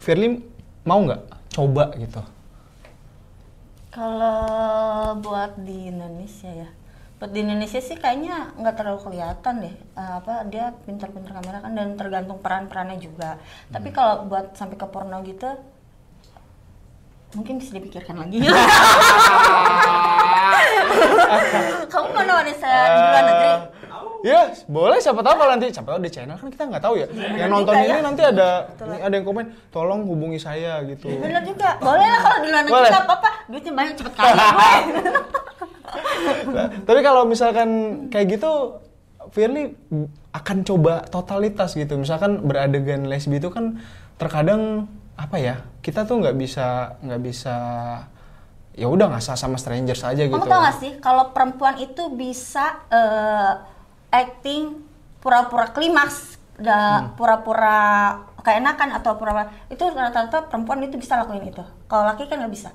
Firly 0.00 0.40
mau 0.84 1.00
nggak 1.04 1.37
coba 1.58 1.90
gitu? 1.98 2.22
Kalau 3.90 5.18
buat 5.18 5.58
di 5.58 5.90
Indonesia 5.90 6.46
ya, 6.46 6.70
buat 7.18 7.34
di 7.34 7.42
Indonesia 7.42 7.82
sih 7.82 7.98
kayaknya 7.98 8.54
nggak 8.54 8.78
terlalu 8.78 9.02
kelihatan 9.02 9.66
deh. 9.66 9.74
Eh, 9.74 10.12
apa 10.22 10.46
dia 10.46 10.70
pintar-pintar 10.86 11.34
kamera 11.34 11.58
kan 11.58 11.74
dan 11.74 11.98
tergantung 11.98 12.38
peran-perannya 12.38 13.02
juga. 13.02 13.42
Tapi 13.74 13.90
kalau 13.90 14.30
buat 14.30 14.54
sampai 14.54 14.78
ke 14.78 14.86
porno 14.86 15.18
gitu, 15.26 15.50
mungkin 17.34 17.58
bisa 17.58 17.74
dipikirkan 17.74 18.22
lagi. 18.22 18.38
Kamu 21.90 22.08
mana 22.14 22.32
wanita 22.38 22.70
di 22.70 23.00
luar 23.02 23.24
negeri? 23.26 23.77
Ya, 24.26 24.50
boleh 24.66 24.98
siapa 24.98 25.22
tahu 25.22 25.34
kalau 25.38 25.50
nanti 25.54 25.70
siapa 25.70 25.94
tahu 25.94 26.00
di 26.02 26.10
channel 26.10 26.34
kan 26.34 26.48
kita 26.50 26.66
nggak 26.66 26.82
tahu 26.82 26.94
ya. 26.98 27.06
yang 27.38 27.50
nonton 27.54 27.74
ini 27.78 27.86
ya. 27.86 28.02
nanti 28.02 28.22
ada 28.26 28.66
ini 28.82 28.98
ada 28.98 29.14
yang 29.14 29.26
komen, 29.26 29.46
tolong 29.70 30.02
hubungi 30.10 30.42
saya 30.42 30.82
gitu. 30.90 31.06
Bener 31.06 31.42
juga. 31.46 31.78
Boleh 31.78 32.06
lah 32.10 32.20
kalau 32.26 32.38
di 32.42 32.48
luar 32.50 32.62
negeri 32.66 32.74
Boleh. 32.82 32.90
apa-apa. 32.98 33.28
Duitnya 33.46 33.72
banyak 33.74 33.94
cepet 33.98 34.12
kaya. 34.14 34.34
Nah, 36.48 36.68
tapi 36.84 37.00
kalau 37.00 37.24
misalkan 37.24 37.68
kayak 38.12 38.36
gitu, 38.36 38.76
Firly 39.32 39.72
akan 40.36 40.56
coba 40.64 41.04
totalitas 41.08 41.72
gitu. 41.72 41.96
Misalkan 41.96 42.44
beradegan 42.44 43.08
lesbi 43.08 43.40
itu 43.40 43.48
kan 43.48 43.80
terkadang 44.20 44.84
apa 45.16 45.36
ya? 45.40 45.64
Kita 45.80 46.04
tuh 46.04 46.20
nggak 46.20 46.36
bisa 46.36 46.98
nggak 47.00 47.20
bisa 47.24 47.56
ya 48.78 48.86
udah 48.86 49.10
nggak 49.10 49.24
sama 49.24 49.56
strangers 49.56 50.04
aja 50.04 50.22
gitu. 50.28 50.36
Kamu 50.36 50.46
tau 50.46 50.62
gak 50.62 50.78
sih 50.78 50.92
kalau 51.02 51.34
perempuan 51.34 51.80
itu 51.82 52.12
bisa 52.14 52.84
eh, 52.92 53.52
acting 54.10 54.82
pura-pura 55.18 55.68
klimaks, 55.68 56.36
da- 56.54 57.12
pura-pura 57.12 57.78
keenakan 58.40 58.94
atau 58.94 59.14
pura-pura 59.14 59.50
itu 59.68 59.82
rata-rata 59.84 60.46
perempuan 60.46 60.80
itu 60.80 60.94
bisa 60.94 61.16
lakuin 61.16 61.44
itu. 61.44 61.60
Kalau 61.84 62.04
laki 62.04 62.24
kan 62.24 62.38
nggak 62.38 62.50
bisa, 62.50 62.70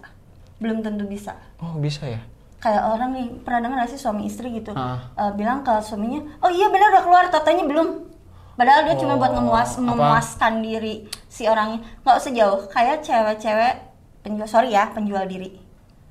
belum 0.58 0.80
tentu 0.80 1.04
bisa. 1.04 1.34
Oh 1.58 1.76
bisa 1.76 2.06
ya? 2.06 2.22
Kayak 2.58 2.84
orang 2.88 3.10
nih 3.12 3.28
pernah 3.44 3.60
dengar 3.62 3.84
sih 3.86 3.98
suami 3.98 4.24
istri 4.24 4.48
gitu 4.54 4.72
Ah. 4.72 5.12
eh, 5.18 5.32
bilang 5.34 5.62
ke 5.62 5.74
suaminya, 5.80 6.24
oh 6.40 6.48
iya 6.48 6.68
benar 6.68 6.92
udah 6.92 7.04
keluar, 7.04 7.26
tatanya 7.28 7.66
belum. 7.66 8.08
Padahal 8.54 8.86
dia 8.86 8.96
cuma 8.96 9.18
buat 9.18 9.34
Oh, 9.34 9.42
memuas, 9.42 9.72
apa? 9.74 9.82
memuaskan 9.84 10.54
diri 10.62 11.04
si 11.26 11.44
orangnya. 11.44 11.82
Nggak 12.06 12.16
usah 12.16 12.32
jauh, 12.32 12.60
kayak 12.68 13.02
cewek-cewek 13.02 13.74
penjual 14.22 14.46
sorry 14.46 14.72
ya 14.72 14.88
penjual 14.88 15.26
diri. 15.26 15.58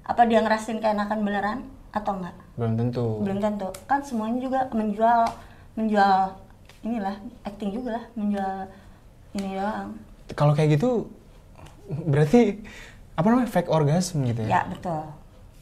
Apa 0.02 0.26
dia 0.26 0.42
ngerasin 0.42 0.76
keenakan 0.76 1.22
beneran 1.22 1.58
atau 1.92 2.12
enggak? 2.16 2.36
Belum 2.56 2.72
tentu. 2.74 3.06
belum 3.20 3.38
tentu 3.38 3.68
kan 3.84 4.00
semuanya 4.00 4.38
juga 4.40 4.60
menjual 4.72 5.20
menjual 5.72 6.16
inilah 6.82 7.16
acting 7.44 7.70
juga 7.72 8.00
lah 8.00 8.04
menjual 8.12 8.54
ini 9.32 9.56
doang 9.56 9.88
Kalau 10.32 10.52
kayak 10.52 10.76
gitu 10.76 11.08
berarti 11.88 12.60
apa 13.12 13.26
namanya 13.28 13.48
fake 13.48 13.68
orgasm 13.68 14.24
gitu 14.24 14.44
ya 14.44 14.64
betul 14.66 15.04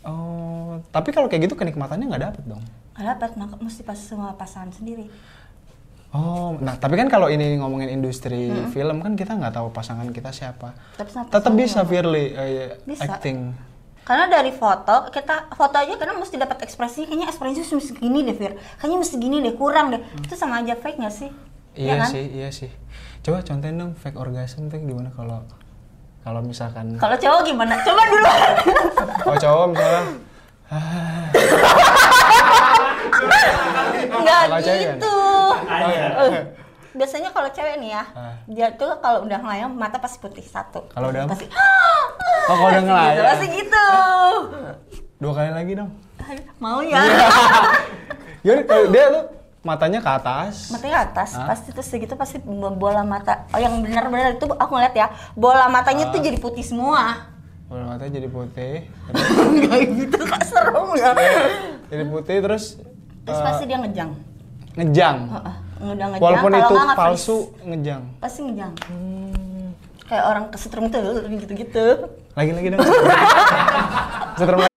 Oh, 0.01 0.81
tapi 0.97 1.13
kalau 1.13 1.29
kayak 1.29 1.45
gitu 1.45 1.61
kenikmatannya 1.61 2.09
nggak 2.09 2.25
dapet 2.25 2.43
dong. 2.49 2.65
nggak 2.97 3.07
dapat 3.17 3.31
maka 3.37 3.55
mesti 3.61 3.85
pas 3.85 4.01
semua 4.01 4.33
pasangan 4.33 4.73
sendiri 4.73 5.13
Oh, 6.11 6.59
nah 6.59 6.75
tapi 6.75 6.99
kan 6.99 7.07
kalau 7.07 7.31
ini 7.31 7.55
ngomongin 7.55 7.87
industri 7.93 8.51
film 8.75 8.99
kan 8.99 9.15
kita 9.15 9.39
nggak 9.39 9.55
tahu 9.55 9.71
pasangan 9.71 10.11
kita 10.11 10.35
siapa. 10.35 10.75
Tetap 11.31 11.53
bisa 11.55 11.87
Firly 11.87 12.35
Bisa. 12.83 13.07
acting. 13.07 13.55
Karena 14.11 14.27
dari 14.27 14.51
foto 14.51 15.07
kita 15.15 15.55
foto 15.55 15.79
aja 15.79 15.95
karena 15.95 16.19
mesti 16.19 16.35
dapat 16.35 16.67
ekspresi 16.67 17.07
kayaknya 17.07 17.31
ekspresinya 17.31 17.63
mesti 17.79 17.95
gini 17.95 18.27
deh 18.27 18.35
Fir. 18.35 18.59
Kayaknya 18.83 18.99
mesti 18.99 19.17
gini 19.23 19.39
deh 19.39 19.55
kurang 19.55 19.95
deh. 19.95 20.03
Itu 20.19 20.35
sama 20.35 20.59
aja 20.59 20.75
fake 20.75 20.99
nggak 20.99 21.15
sih? 21.15 21.31
Iya 21.79 21.87
Ya 21.87 21.95
kan? 22.03 22.11
sih, 22.11 22.25
iya 22.27 22.51
sih. 22.51 22.75
Coba 23.23 23.47
contohin 23.47 23.79
dong 23.79 23.95
fake 23.95 24.19
orgasm 24.19 24.67
tuh 24.67 24.83
gimana 24.83 25.15
kalau 25.15 25.47
kalau 26.27 26.43
misalkan 26.43 26.99
kalau 26.99 27.15
cowok 27.15 27.47
gimana? 27.47 27.79
Coba 27.87 28.03
dulu. 28.03 28.27
Kalau 29.23 29.39
cowok 29.47 29.67
misalnya. 29.71 30.03
Nggak 34.11 34.41
Kalau 34.43 34.61
cewek 34.61 34.87
kan? 34.91 34.99
Biasanya 36.93 37.31
kalau 37.31 37.49
cewek 37.49 37.77
nih 37.77 37.91
ya 37.93 38.05
Ah. 38.11 38.35
dia 38.45 38.69
tuh 38.73 38.99
kalau 38.99 39.23
udah 39.23 39.39
ngelayang 39.39 39.71
mata 39.71 39.97
pasti 39.97 40.19
putih 40.19 40.43
satu 40.43 40.85
Kalau 40.89 41.09
udah 41.09 41.25
pasti 41.25 41.47
Oh, 41.47 42.57
kalau 42.57 42.69
udah 42.69 42.83
ngelayang. 42.83 43.15
gitu, 43.15 43.23
pasti 43.25 43.47
gitu 43.53 43.87
dua 45.17 45.33
kali 45.35 45.51
lagi 45.51 45.73
dong. 45.75 45.91
Mau 46.57 46.81
ya 46.81 47.03
Gimana 48.43 48.63
kalau 48.65 48.87
dia 48.89 49.05
tuh 49.11 49.25
matanya 49.61 49.99
ke 49.99 50.11
atas. 50.11 50.55
matanya 50.71 50.95
ke 50.95 51.03
atas 51.11 51.31
pasti 51.37 51.69
terus 51.71 51.85
segitu 51.87 52.15
pasti 52.15 52.41
bola 52.41 53.03
mata 53.03 53.45
oh 53.51 53.61
yang 53.61 53.77
benar-benar 53.79 54.33
itu 54.33 54.49
aku 54.49 54.73
ngeliat 54.73 54.95
ya 54.95 55.07
bola 55.35 55.69
matanya 55.69 56.09
tuh 56.09 56.19
jadi 56.19 56.37
putih 56.37 56.63
semua 56.63 57.29
Bola 57.67 57.85
matanya 57.87 58.19
jadi 58.19 58.27
putih. 58.27 58.89
kayak 59.63 59.87
gitu 59.95 60.17
kok 60.19 60.43
serem 60.43 60.89
ya 60.97 61.13
jadi 61.87 62.05
putih 62.05 62.37
terus 62.41 62.65
terus 63.23 63.39
pasti 63.39 63.65
dia 63.65 63.79
ngejang 63.79 64.11
ngejang. 64.73 65.17
Heeh, 65.29 65.55
udah 65.81 66.07
ngejang 66.13 66.23
Walaupun 66.23 66.51
kalau 66.53 66.61
itu 66.61 66.75
nggak 66.75 66.87
nggak 66.87 67.01
palsu 67.01 67.37
freeze. 67.37 67.67
ngejang. 67.69 68.03
pasti 68.21 68.41
ngejang 68.45 68.73
hmm. 68.87 69.69
kayak 70.07 70.25
orang 70.29 70.45
kesetrum 70.53 70.85
tuh 70.93 71.01
gitu-gitu 71.27 71.87
Lagi-lagi 72.39 72.69
dong. 72.71 72.81
Setrum 74.39 74.71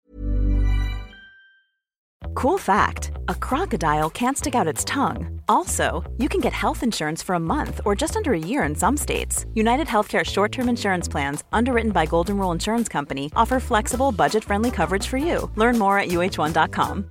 Cool 2.34 2.58
fact 2.58 3.12
a 3.28 3.34
crocodile 3.34 4.10
can't 4.10 4.36
stick 4.36 4.54
out 4.54 4.66
its 4.66 4.84
tongue. 4.84 5.40
Also, 5.48 6.02
you 6.18 6.28
can 6.28 6.40
get 6.40 6.52
health 6.52 6.82
insurance 6.82 7.22
for 7.22 7.34
a 7.34 7.40
month 7.40 7.80
or 7.84 7.94
just 7.94 8.16
under 8.16 8.32
a 8.32 8.38
year 8.38 8.64
in 8.64 8.74
some 8.74 8.96
states. 8.96 9.46
United 9.54 9.86
Healthcare 9.86 10.24
short 10.24 10.50
term 10.50 10.68
insurance 10.68 11.08
plans, 11.08 11.44
underwritten 11.52 11.92
by 11.92 12.06
Golden 12.06 12.38
Rule 12.38 12.52
Insurance 12.52 12.88
Company, 12.88 13.30
offer 13.36 13.60
flexible, 13.60 14.12
budget 14.12 14.42
friendly 14.42 14.70
coverage 14.70 15.06
for 15.06 15.18
you. 15.18 15.50
Learn 15.56 15.78
more 15.78 15.98
at 15.98 16.08
uh1.com. 16.08 17.10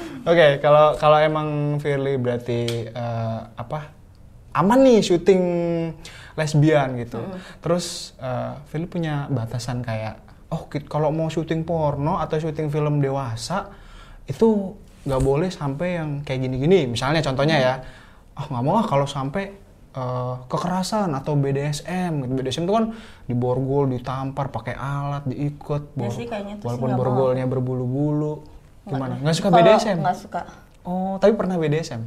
Oke, 0.21 0.61
kalau 0.61 0.93
kalau 1.01 1.17
emang 1.17 1.81
Firly 1.81 2.21
berarti 2.21 2.89
eh, 2.89 3.39
apa? 3.57 3.89
Aman 4.53 4.83
nih 4.85 5.01
syuting 5.01 5.43
lesbian 6.37 6.93
gitu. 7.01 7.17
Terus 7.63 8.13
eh, 8.21 8.53
Firly 8.69 8.85
punya 8.85 9.25
batasan 9.33 9.81
kayak 9.81 10.21
oh 10.51 10.67
kalau 10.85 11.09
mau 11.09 11.31
syuting 11.31 11.65
porno 11.65 12.19
atau 12.21 12.37
syuting 12.37 12.69
film 12.69 13.01
dewasa 13.01 13.71
itu 14.29 14.77
nggak 15.01 15.21
boleh 15.25 15.49
sampai 15.49 15.97
yang 15.97 16.09
kayak 16.21 16.45
gini-gini. 16.45 16.85
Misalnya 16.85 17.25
contohnya 17.25 17.57
ya, 17.57 17.73
ah 18.37 18.45
nggak 18.45 18.61
mau 18.61 18.77
ah 18.77 18.85
kalau 18.85 19.09
sampai 19.09 19.57
eh, 19.97 20.35
kekerasan 20.45 21.09
atau 21.17 21.33
BDSM 21.33 22.21
gitu. 22.21 22.31
BDSM 22.37 22.69
itu 22.69 22.75
kan 22.77 22.85
diborgol, 23.25 23.89
ditampar 23.89 24.53
pakai 24.53 24.77
alat, 24.77 25.25
diikat, 25.25 25.97
Ya 25.97 26.05
bor- 26.05 26.13
sih, 26.13 26.29
walaupun 26.61 26.89
borgolnya 26.93 27.49
berbulu-bulu. 27.49 28.50
Gimana? 28.83 29.13
Nggak 29.17 29.35
suka 29.35 29.47
BDSM? 29.51 29.97
nggak 29.99 30.17
suka 30.17 30.41
Oh, 30.81 31.15
tapi 31.15 31.31
pernah 31.33 31.55
BDSM? 31.55 32.01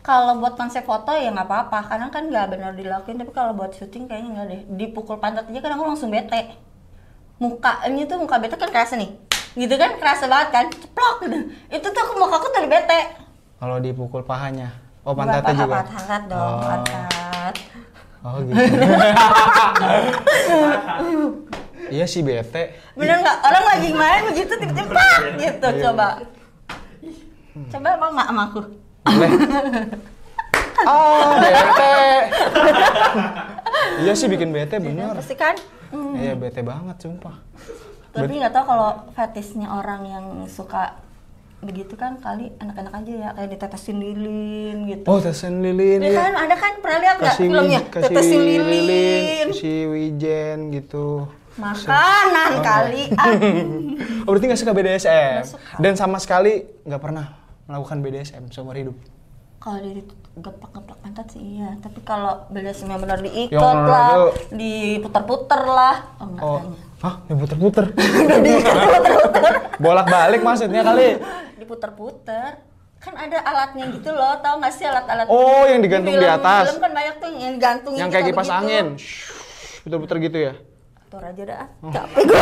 kalau 0.00 0.36
buat 0.36 0.54
konsep 0.54 0.80
foto 0.82 1.10
ya 1.10 1.28
nggak 1.28 1.44
apa-apa 1.44 1.76
kadang 1.84 2.08
kan 2.08 2.24
nggak 2.24 2.44
benar 2.48 2.70
dilakuin 2.72 3.16
tapi 3.16 3.32
kalau 3.32 3.52
buat 3.52 3.72
syuting 3.72 4.06
kayaknya 4.06 4.28
nggak 4.32 4.46
deh 4.46 4.60
dipukul 4.76 5.16
pantat 5.16 5.44
aja 5.44 5.58
kadang 5.58 5.76
aku 5.76 5.84
langsung 5.88 6.08
bete 6.08 6.52
mukanya 7.36 8.02
tuh 8.04 8.16
muka 8.16 8.36
bete 8.38 8.54
kan 8.54 8.68
kerasa 8.68 8.94
nih 8.94 9.10
gitu 9.56 9.72
kan 9.74 9.96
kerasa 9.96 10.24
banget 10.24 10.48
kan 10.48 10.64
ceplok 10.70 11.14
gitu 11.20 11.36
itu 11.68 11.84
tuh 11.84 12.00
aku 12.00 12.12
muka 12.16 12.34
aku 12.36 12.46
tuh 12.48 12.64
bete 12.64 13.00
Kalau 13.56 13.76
dipukul 13.78 14.20
pahanya? 14.22 14.68
Oh, 15.02 15.10
pantatnya 15.10 15.48
paha, 15.48 15.60
juga? 15.60 15.74
pantat 15.82 16.22
dong 16.24 16.40
Oh. 16.40 16.60
pantat 16.60 17.54
Oh, 18.22 18.38
gitu. 18.40 18.58
iya 21.88 22.04
sih 22.04 22.20
bete. 22.20 22.74
bener 22.92 23.16
nggak 23.18 23.36
orang 23.42 23.64
lagi 23.66 23.90
main 23.92 24.22
begitu 24.26 24.52
tiba-tiba 24.52 24.90
pak 24.90 25.18
gitu 25.36 25.66
Iya. 25.68 25.80
coba 25.82 26.06
coba 27.68 27.88
mau 27.96 28.10
nggak 28.12 28.28
sama 28.28 28.42
aku 28.44 28.60
Boleh. 29.06 29.30
Ah, 30.78 31.40
bete. 31.40 31.96
iya 33.98 34.12
sih 34.12 34.26
bikin 34.26 34.50
bete 34.50 34.76
bener. 34.76 35.12
pasti 35.12 35.34
kan 35.34 35.56
Hmm. 35.86 36.12
Iya, 36.14 36.34
bete 36.34 36.60
banget 36.60 36.98
sumpah. 36.98 37.38
tapi 38.10 38.32
nggak 38.34 38.50
tahu 38.50 38.64
kalau 38.66 38.90
fetisnya 39.12 39.70
orang 39.70 40.02
yang 40.04 40.24
suka 40.46 40.98
begitu 41.58 41.94
kan 41.94 42.18
kali 42.18 42.50
anak-anak 42.56 42.92
aja 42.96 43.12
ya 43.14 43.28
kayak 43.32 43.50
ditetesin 43.50 43.96
lilin 43.96 44.76
gitu 44.86 45.06
Oh, 45.06 45.16
tetesin 45.16 45.62
lilin 45.62 46.00
Ya 46.00 46.10
ya. 46.10 46.18
kan 46.18 46.34
ada 46.36 46.54
kan 46.54 46.72
pernah 46.78 46.98
lihat 46.98 47.16
nggak 47.18 47.36
filmnya 47.36 47.80
tetesin 47.88 48.40
lilin, 48.42 48.66
lilin 48.66 49.46
kasih 49.48 49.80
wijen 49.88 50.58
gitu. 50.70 51.30
Makanan 51.56 52.50
kali 52.60 53.02
ah 53.14 53.32
Oh, 54.22 54.30
berarti 54.30 54.46
nggak 54.46 54.58
suka 54.58 54.72
BDSM? 54.72 55.40
Nggak 55.40 55.48
suka. 55.48 55.72
Dan 55.78 55.92
sama 55.94 56.18
sekali 56.18 56.52
nggak 56.82 56.98
pernah 56.98 57.26
melakukan 57.64 57.98
BDSM 58.00 58.48
seumur 58.48 58.74
hidup? 58.74 58.96
kalau 59.56 59.82
dia 59.82 59.98
geplak-geplak 60.36 60.98
pantat 61.00 61.26
sih 61.28 61.42
iya 61.42 61.74
tapi 61.76 61.98
kalau 62.00 62.46
BDSM 62.46 62.86
yang 62.86 63.00
benar 63.00 63.18
diikat 63.18 63.56
Yang 63.56 63.78
lah 63.84 64.10
itu- 64.14 64.34
diputer-puter 64.52 65.60
lah 65.64 65.96
oh 66.14 66.24
enggak 66.24 66.42
Oh, 66.44 66.50
kayaknya 66.52 66.78
hah? 66.96 67.14
Diputer-puter? 67.28 67.84
Bolak-balik 69.76 70.40
maksudnya 70.40 70.82
kali? 70.82 71.18
diputer-puter 71.56 72.50
kan 72.96 73.14
ada 73.14 73.38
alatnya 73.40 73.90
gitu 73.90 74.08
loh 74.08 74.38
tau 74.38 74.56
gak 74.56 74.70
sih 74.70 74.82
alat-alat 74.82 75.26
Oh, 75.26 75.62
yang 75.64 75.80
digantung 75.80 76.14
di 76.14 76.20
film- 76.20 76.36
atas. 76.36 76.64
film 76.68 76.80
kan 76.80 76.92
banyak 76.92 77.14
tuh 77.16 77.28
yang 77.32 77.52
digantung 77.52 77.92
Yang 77.92 78.02
gitu, 78.04 78.14
kayak 78.14 78.26
kipas 78.28 78.44
begitu. 78.44 78.58
angin? 78.60 78.86
Shhh, 78.94 79.34
Puter-puter 79.82 80.16
gitu 80.20 80.38
ya? 80.40 80.52
Atur 81.16 81.32
aja 81.32 81.42
dah 81.48 81.64
Oh. 81.80 81.88
capek 81.88 82.22
gue 82.22 82.40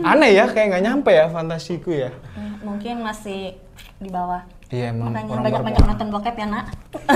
Aneh 0.08 0.30
ya, 0.32 0.44
kayak 0.46 0.66
nggak 0.70 0.82
nyampe 0.82 1.10
ya 1.12 1.28
fantasiku 1.28 1.92
ya? 1.92 2.08
mungkin 2.58 3.04
masih 3.04 3.60
di 3.94 4.08
bawah 4.08 4.40
Iya, 4.66 4.88
emang 4.88 5.12
makanya 5.12 5.28
orang 5.28 5.44
banyak-banyak 5.44 5.76
baru- 5.76 5.90
nonton 5.92 6.08
bokep 6.08 6.34
ya 6.34 6.46
nak 6.48 6.64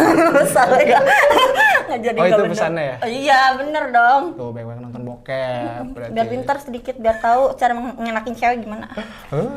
salah 0.52 0.76
ya 0.78 1.00
nggak 1.88 2.00
jadi 2.02 2.18
Oh, 2.18 2.26
itu 2.26 2.36
bener. 2.38 2.52
pesannya 2.52 2.84
ya? 2.84 2.96
Oh, 2.98 3.08
iya 3.08 3.40
bener 3.56 3.84
dong 3.88 4.22
Tuh, 4.36 4.50
banyak-banyak 4.52 4.82
nonton 4.84 5.02
bokep 5.06 5.82
berarti. 5.88 6.12
biar 6.12 6.26
pintar 6.28 6.56
sedikit 6.60 6.94
biar 6.94 7.16
tahu 7.18 7.56
cara 7.56 7.72
mengenakin 7.72 8.34
cewek 8.34 8.58
gimana 8.60 8.86
Oh. 9.32 9.48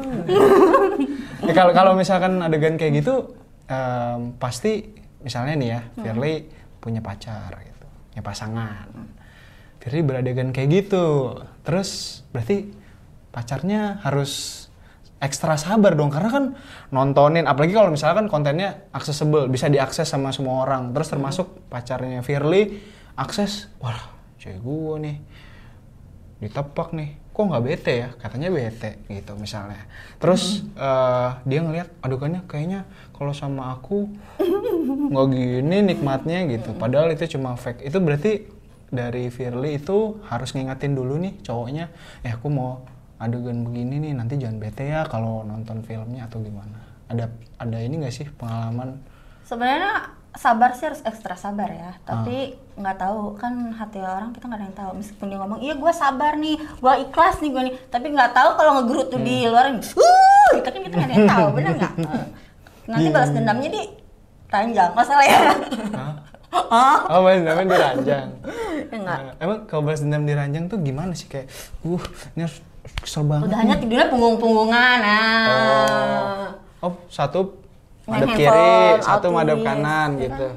Ya, 1.42 1.52
kalau 1.52 1.74
kalau 1.74 1.92
misalkan 1.94 2.40
adegan 2.40 2.80
kayak 2.80 3.04
gitu, 3.04 3.36
em, 3.66 4.32
pasti 4.38 4.96
misalnya 5.20 5.54
nih 5.54 5.70
ya, 5.70 5.82
Firly 5.98 6.48
punya 6.78 7.00
pacar 7.00 7.52
gitu, 7.60 7.84
punya 8.08 8.24
pasangan. 8.24 8.88
Firly 9.82 10.06
beradegan 10.06 10.54
kayak 10.54 10.70
gitu, 10.70 11.42
terus 11.66 12.22
berarti 12.30 12.70
pacarnya 13.34 13.98
harus 14.06 14.66
ekstra 15.22 15.54
sabar 15.58 15.94
dong 15.94 16.10
karena 16.10 16.30
kan 16.34 16.46
nontonin 16.90 17.46
apalagi 17.46 17.78
kalau 17.78 17.94
misalkan 17.94 18.26
kontennya 18.26 18.90
accessible 18.90 19.46
bisa 19.50 19.70
diakses 19.70 20.10
sama 20.10 20.30
semua 20.34 20.66
orang. 20.66 20.94
Terus 20.94 21.08
termasuk 21.14 21.48
pacarnya 21.70 22.26
Firly 22.26 22.82
akses 23.18 23.70
wah 23.78 23.98
cewek 24.42 24.62
gue 24.62 24.96
nih 25.06 25.18
ditepak 26.42 26.98
nih 26.98 27.22
kok 27.34 27.42
nggak 27.42 27.64
bete 27.66 27.94
ya? 28.06 28.10
Katanya 28.18 28.50
bete 28.50 29.02
gitu 29.10 29.38
misalnya. 29.38 29.86
Terus 30.18 30.66
eh, 30.74 31.30
dia 31.46 31.60
ngelihat 31.62 31.90
adukannya 32.02 32.42
kayaknya 32.50 32.90
kalau 33.14 33.34
sama 33.34 33.78
aku 33.78 34.10
nggak 35.10 35.28
gini 35.34 35.78
nikmatnya 35.86 36.50
gitu. 36.50 36.74
Padahal 36.74 37.14
itu 37.14 37.38
cuma 37.38 37.54
fake. 37.58 37.86
Itu 37.86 38.02
berarti 38.02 38.61
dari 38.92 39.28
Firly 39.28 39.80
itu 39.80 40.20
harus 40.28 40.52
ngingetin 40.52 40.92
dulu 40.92 41.16
nih 41.16 41.40
cowoknya 41.40 41.88
eh 42.22 42.30
aku 42.30 42.48
mau 42.48 42.84
adegan 43.18 43.64
begini 43.64 43.98
nih 44.00 44.14
nanti 44.14 44.36
jangan 44.36 44.58
bete 44.58 44.84
ya 44.84 45.06
kalau 45.06 45.42
nonton 45.42 45.80
filmnya 45.80 46.26
atau 46.26 46.38
gimana. 46.38 46.76
Ada 47.08 47.28
ada 47.58 47.78
ini 47.78 47.98
nggak 47.98 48.12
sih 48.12 48.28
pengalaman? 48.32 49.00
Sebenarnya 49.44 49.94
sabar 50.32 50.72
sih 50.74 50.88
harus 50.88 51.00
ekstra 51.02 51.36
sabar 51.36 51.68
ya. 51.68 51.92
Tapi 52.02 52.36
Ah. 52.50 52.80
nggak 52.82 52.98
tahu 52.98 53.36
kan 53.36 53.54
hati 53.72 54.00
orang 54.00 54.32
kita 54.32 54.48
nggak 54.48 54.58
ada 54.58 54.66
yang 54.66 54.78
tahu. 54.78 54.92
Meskipun 54.98 55.26
dia 55.28 55.38
ngomong 55.38 55.60
iya 55.60 55.74
gue 55.74 55.94
sabar 55.94 56.34
nih 56.36 56.56
gue 56.58 56.94
ikhlas 57.04 57.36
nih 57.40 57.50
gue 57.50 57.64
nih. 57.64 57.76
Tapi 57.88 58.06
nggak 58.10 58.32
tahu 58.32 58.50
kalau 58.56 58.72
ngegerut 58.80 59.08
tuh 59.08 59.22
di 59.22 59.36
Hmm. 59.40 59.50
luar 59.50 59.66
uh 59.70 59.76
gitu 60.52 60.66
kan 60.66 60.82
kita 60.82 60.92
nggak 60.92 61.06
ada 61.06 61.16
yang 61.16 61.30
tahu 61.30 61.48
bener 61.54 61.74
nggak? 61.78 61.94
Nanti 62.90 63.06
Iya. 63.06 63.14
balas 63.14 63.32
dendamnya 63.32 63.70
di 63.70 63.82
ranjang 64.48 64.92
masalah 64.92 65.26
ya. 65.26 65.40
Hah? 65.94 66.14
Oh 66.52 66.98
oh 67.08 67.20
balas 67.24 67.40
dendamnya 67.40 67.66
di 67.66 67.78
ranjang. 67.80 68.28
Ya 68.92 68.98
nggak 69.00 69.20
Nah, 69.24 69.34
emang 69.40 69.60
kalau 69.68 69.82
balas 69.88 70.02
dendam 70.04 70.24
di 70.28 70.34
ranjang 70.36 70.64
tuh 70.68 70.78
gimana 70.84 71.16
sih? 71.16 71.28
Kayak 71.32 71.48
uh 71.88 72.04
ini 72.36 72.42
harus 72.44 72.60
kesel 73.02 73.24
banget 73.26 73.50
udah 73.50 73.58
hanya 73.62 73.76
tidurnya 73.78 74.08
punggung-punggungan 74.10 74.98
nah. 75.02 75.48
Oh. 76.82 76.92
Oh 76.92 76.94
satu 77.14 77.62
madep 78.10 78.34
kiri, 78.34 78.50
handphone, 78.50 79.06
satu 79.06 79.28
madep 79.30 79.58
autis, 79.62 79.68
kanan 79.70 80.10
ya 80.18 80.22
gitu. 80.26 80.48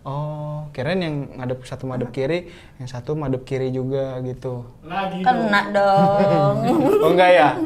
Oh, 0.00 0.64
kirain 0.72 0.96
yang 1.04 1.16
ngadep 1.36 1.60
satu 1.68 1.84
madep 1.84 2.08
kiri, 2.08 2.48
yang 2.80 2.88
satu 2.88 3.12
madep 3.12 3.44
kiri 3.44 3.68
juga 3.68 4.16
gitu. 4.24 4.64
Kena 5.20 5.60
dong. 5.68 6.56
Oh 7.04 7.10
enggak 7.12 7.30
ya? 7.36 7.50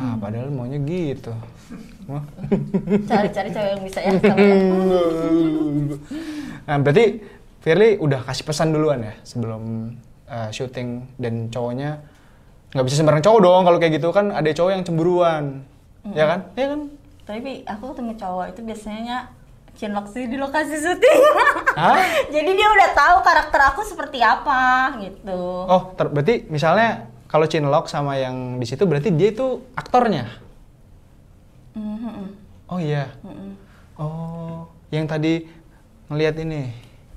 Ah, 0.00 0.16
padahal 0.20 0.52
maunya 0.52 0.76
gitu. 0.84 1.32
Cari-cari 3.06 3.48
cewek 3.54 3.70
yang 3.76 3.82
bisa 3.86 3.98
ya. 4.02 4.10
ya. 4.10 4.54
Nah, 6.66 6.76
berarti 6.82 7.04
Firly 7.60 8.00
udah 8.00 8.24
kasih 8.24 8.44
pesan 8.48 8.72
duluan 8.72 9.04
ya 9.04 9.14
sebelum 9.20 9.92
uh, 10.24 10.48
syuting 10.48 11.04
dan 11.20 11.52
cowoknya 11.52 12.00
nggak 12.72 12.84
bisa 12.86 12.96
sembarang 13.02 13.20
cowok 13.20 13.40
dong 13.42 13.62
kalau 13.66 13.78
kayak 13.82 14.00
gitu 14.00 14.08
kan 14.14 14.30
ada 14.32 14.48
cowok 14.54 14.70
yang 14.72 14.82
cemburuan, 14.86 15.44
ya 16.14 16.24
kan? 16.24 16.40
Ya 16.54 16.66
kan? 16.72 16.80
Tapi 17.26 17.66
aku 17.66 17.84
ketemu 17.92 18.12
cowok 18.16 18.46
itu 18.54 18.60
biasanya 18.64 19.16
cinlok 19.76 20.06
sih 20.10 20.24
di 20.30 20.36
lokasi 20.38 20.76
syuting. 20.78 21.20
Jadi 22.34 22.50
dia 22.54 22.68
udah 22.70 22.88
tahu 22.94 23.16
karakter 23.26 23.60
aku 23.74 23.80
seperti 23.84 24.22
apa 24.22 24.94
gitu. 25.02 25.40
Oh, 25.66 25.92
ter- 25.98 26.10
berarti 26.10 26.46
misalnya 26.46 27.10
kalau 27.30 27.46
Chinlock 27.46 27.86
sama 27.86 28.18
yang 28.18 28.58
di 28.58 28.66
situ 28.66 28.82
berarti 28.86 29.14
dia 29.14 29.30
itu 29.30 29.62
aktornya. 29.78 30.26
Mhm. 31.74 32.26
Oh 32.70 32.78
iya. 32.78 33.10
Oh, 33.98 34.70
yang 34.94 35.06
tadi 35.10 35.46
ngelihat 36.06 36.38
ini, 36.42 36.70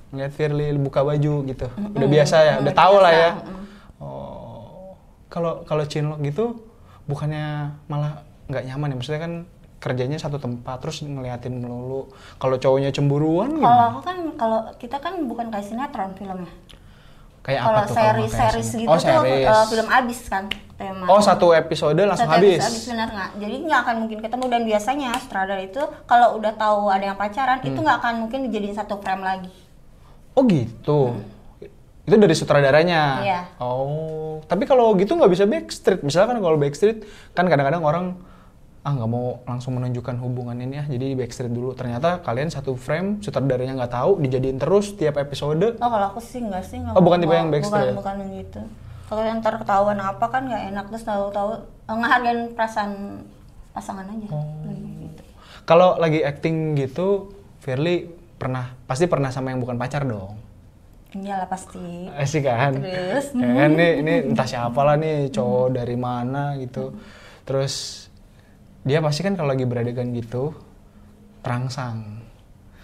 ngelihat 0.09 0.31
Firly 0.33 0.73
buka 0.77 1.05
baju 1.05 1.33
gitu. 1.45 1.67
Udah 1.69 2.09
biasa 2.09 2.35
ya, 2.41 2.53
udah 2.57 2.61
udah 2.69 2.73
tahu 2.73 2.95
lah 3.01 3.13
ya. 3.13 3.31
Oh, 4.01 4.97
kalau 5.29 5.61
kalau 5.65 5.85
Chinlock 5.85 6.21
gitu 6.25 6.57
bukannya 7.05 7.73
malah 7.87 8.25
nggak 8.49 8.63
nyaman 8.67 8.93
ya? 8.93 8.95
Maksudnya 8.97 9.21
kan 9.21 9.33
kerjanya 9.83 10.15
satu 10.15 10.39
tempat 10.39 10.79
terus 10.79 11.03
ngeliatin 11.03 11.59
melulu. 11.59 12.07
Kalau 12.39 12.55
cowoknya 12.55 12.89
cemburuan 12.95 13.59
Kalau 13.59 13.83
aku 13.93 13.99
kan 14.05 14.17
kalau 14.39 14.59
kita 14.79 14.97
kan 14.99 15.13
bukan 15.27 15.51
kayak 15.51 15.65
sinetron 15.67 16.11
filmnya. 16.15 16.51
Kayak 17.43 17.59
apa 17.59 17.67
Kalau 17.67 17.83
tuh? 17.83 17.93
kalau 17.93 18.07
nggak 18.15 18.31
series 18.31 18.33
series 18.33 18.69
gitu 18.87 18.89
oh, 18.89 18.95
tuh 18.95 19.03
series. 19.03 19.47
eh, 19.51 19.65
film 19.67 19.87
abis 19.91 20.19
kan 20.31 20.43
tema. 20.73 21.05
Oh, 21.05 21.19
satu 21.19 21.51
episode 21.51 21.95
langsung 21.95 22.25
Satu 22.25 22.37
habis. 22.37 22.57
episode 22.57 22.69
habis 22.69 22.85
benar 22.87 23.09
nggak? 23.09 23.29
Jadi 23.37 23.55
nggak 23.63 23.79
akan 23.79 23.95
mungkin 23.99 24.19
ketemu 24.19 24.45
dan 24.47 24.61
biasanya 24.63 25.09
sutradara 25.17 25.61
itu 25.61 25.81
kalau 26.03 26.27
udah 26.35 26.53
tahu 26.53 26.81
ada 26.87 27.05
yang 27.05 27.17
pacaran 27.17 27.59
itu 27.59 27.71
Hmm. 27.71 27.85
nggak 27.85 27.97
akan 27.99 28.13
mungkin 28.19 28.39
dijadiin 28.47 28.73
satu 28.73 28.97
frame 28.97 29.21
lagi. 29.21 29.51
Oh 30.33 30.43
gitu. 30.43 31.17
Itu 32.03 32.15
dari 32.17 32.35
sutradaranya. 32.35 33.01
Iya. 33.21 33.41
Oh, 33.57 34.43
tapi 34.43 34.65
kalau 34.65 34.91
gitu 34.93 35.13
nggak 35.13 35.31
bisa 35.31 35.45
backstreet. 35.45 36.01
Misalkan 36.01 36.35
kalau 36.37 36.57
backstreet 36.57 37.05
kan 37.31 37.47
kadang-kadang 37.47 37.79
orang 37.79 38.05
ah 38.83 38.91
nggak 38.91 39.07
mau 39.07 39.39
langsung 39.47 39.79
menunjukkan 39.79 40.19
hubungan 40.19 40.59
ini 40.59 40.75
ya, 40.75 40.85
jadi 40.85 41.05
di 41.07 41.15
backstreet 41.15 41.47
dulu. 41.47 41.71
Ternyata 41.71 42.19
kalian 42.19 42.51
satu 42.51 42.75
frame, 42.75 43.23
sutradaranya 43.23 43.79
nggak 43.79 43.95
tahu, 43.95 44.19
dijadiin 44.19 44.59
terus 44.59 44.91
tiap 44.93 45.15
episode. 45.15 45.79
Oh 45.79 45.87
kalau 45.87 46.11
aku 46.11 46.19
sih 46.19 46.43
nggak 46.43 46.63
sih 46.67 46.83
nggak. 46.83 46.91
Oh, 46.91 46.99
bukan 46.99 47.23
tipe 47.23 47.31
yang 47.31 47.47
backstreet? 47.47 47.95
Bukan 47.95 48.19
bukan 48.19 48.35
gitu. 48.35 48.59
Kalau 49.07 49.23
yang 49.23 49.43
ntar 49.43 49.59
ketahuan 49.59 49.99
apa 49.99 50.25
kan 50.31 50.47
nggak 50.47 50.63
enak 50.73 50.85
terus 50.89 51.05
tahu-tahu 51.05 51.49
eh, 51.61 51.95
ngehargain 51.95 52.41
perasaan 52.55 52.91
pasangan 53.75 54.07
aja. 54.07 54.27
Oh. 54.31 54.43
Gitu. 54.69 55.23
Kalau 55.63 55.95
lagi 55.99 56.23
acting 56.23 56.75
gitu, 56.79 57.31
Firly 57.63 58.11
pernah 58.39 58.75
pasti 58.87 59.07
pernah 59.07 59.31
sama 59.31 59.51
yang 59.51 59.63
bukan 59.63 59.79
pacar 59.79 60.03
dong. 60.03 60.35
Iyalah 61.13 61.45
pasti. 61.45 62.09
Eh 62.09 62.27
sih 62.27 62.41
kan. 62.41 62.73
Terus? 62.81 63.37
Ya 63.37 63.51
kan 63.53 63.71
nih 63.77 63.91
ini 64.01 64.13
entah 64.33 64.49
siapa 64.49 64.81
lah 64.81 64.97
nih 64.97 65.29
cowok 65.29 65.77
dari 65.77 65.95
mana 65.95 66.57
gitu. 66.57 66.95
Terus 67.45 68.07
dia 68.83 68.99
pasti 68.99 69.21
kan 69.21 69.37
kalau 69.37 69.53
lagi 69.53 69.63
beradegan 69.63 70.09
gitu 70.11 70.57
terangsang. 71.45 72.22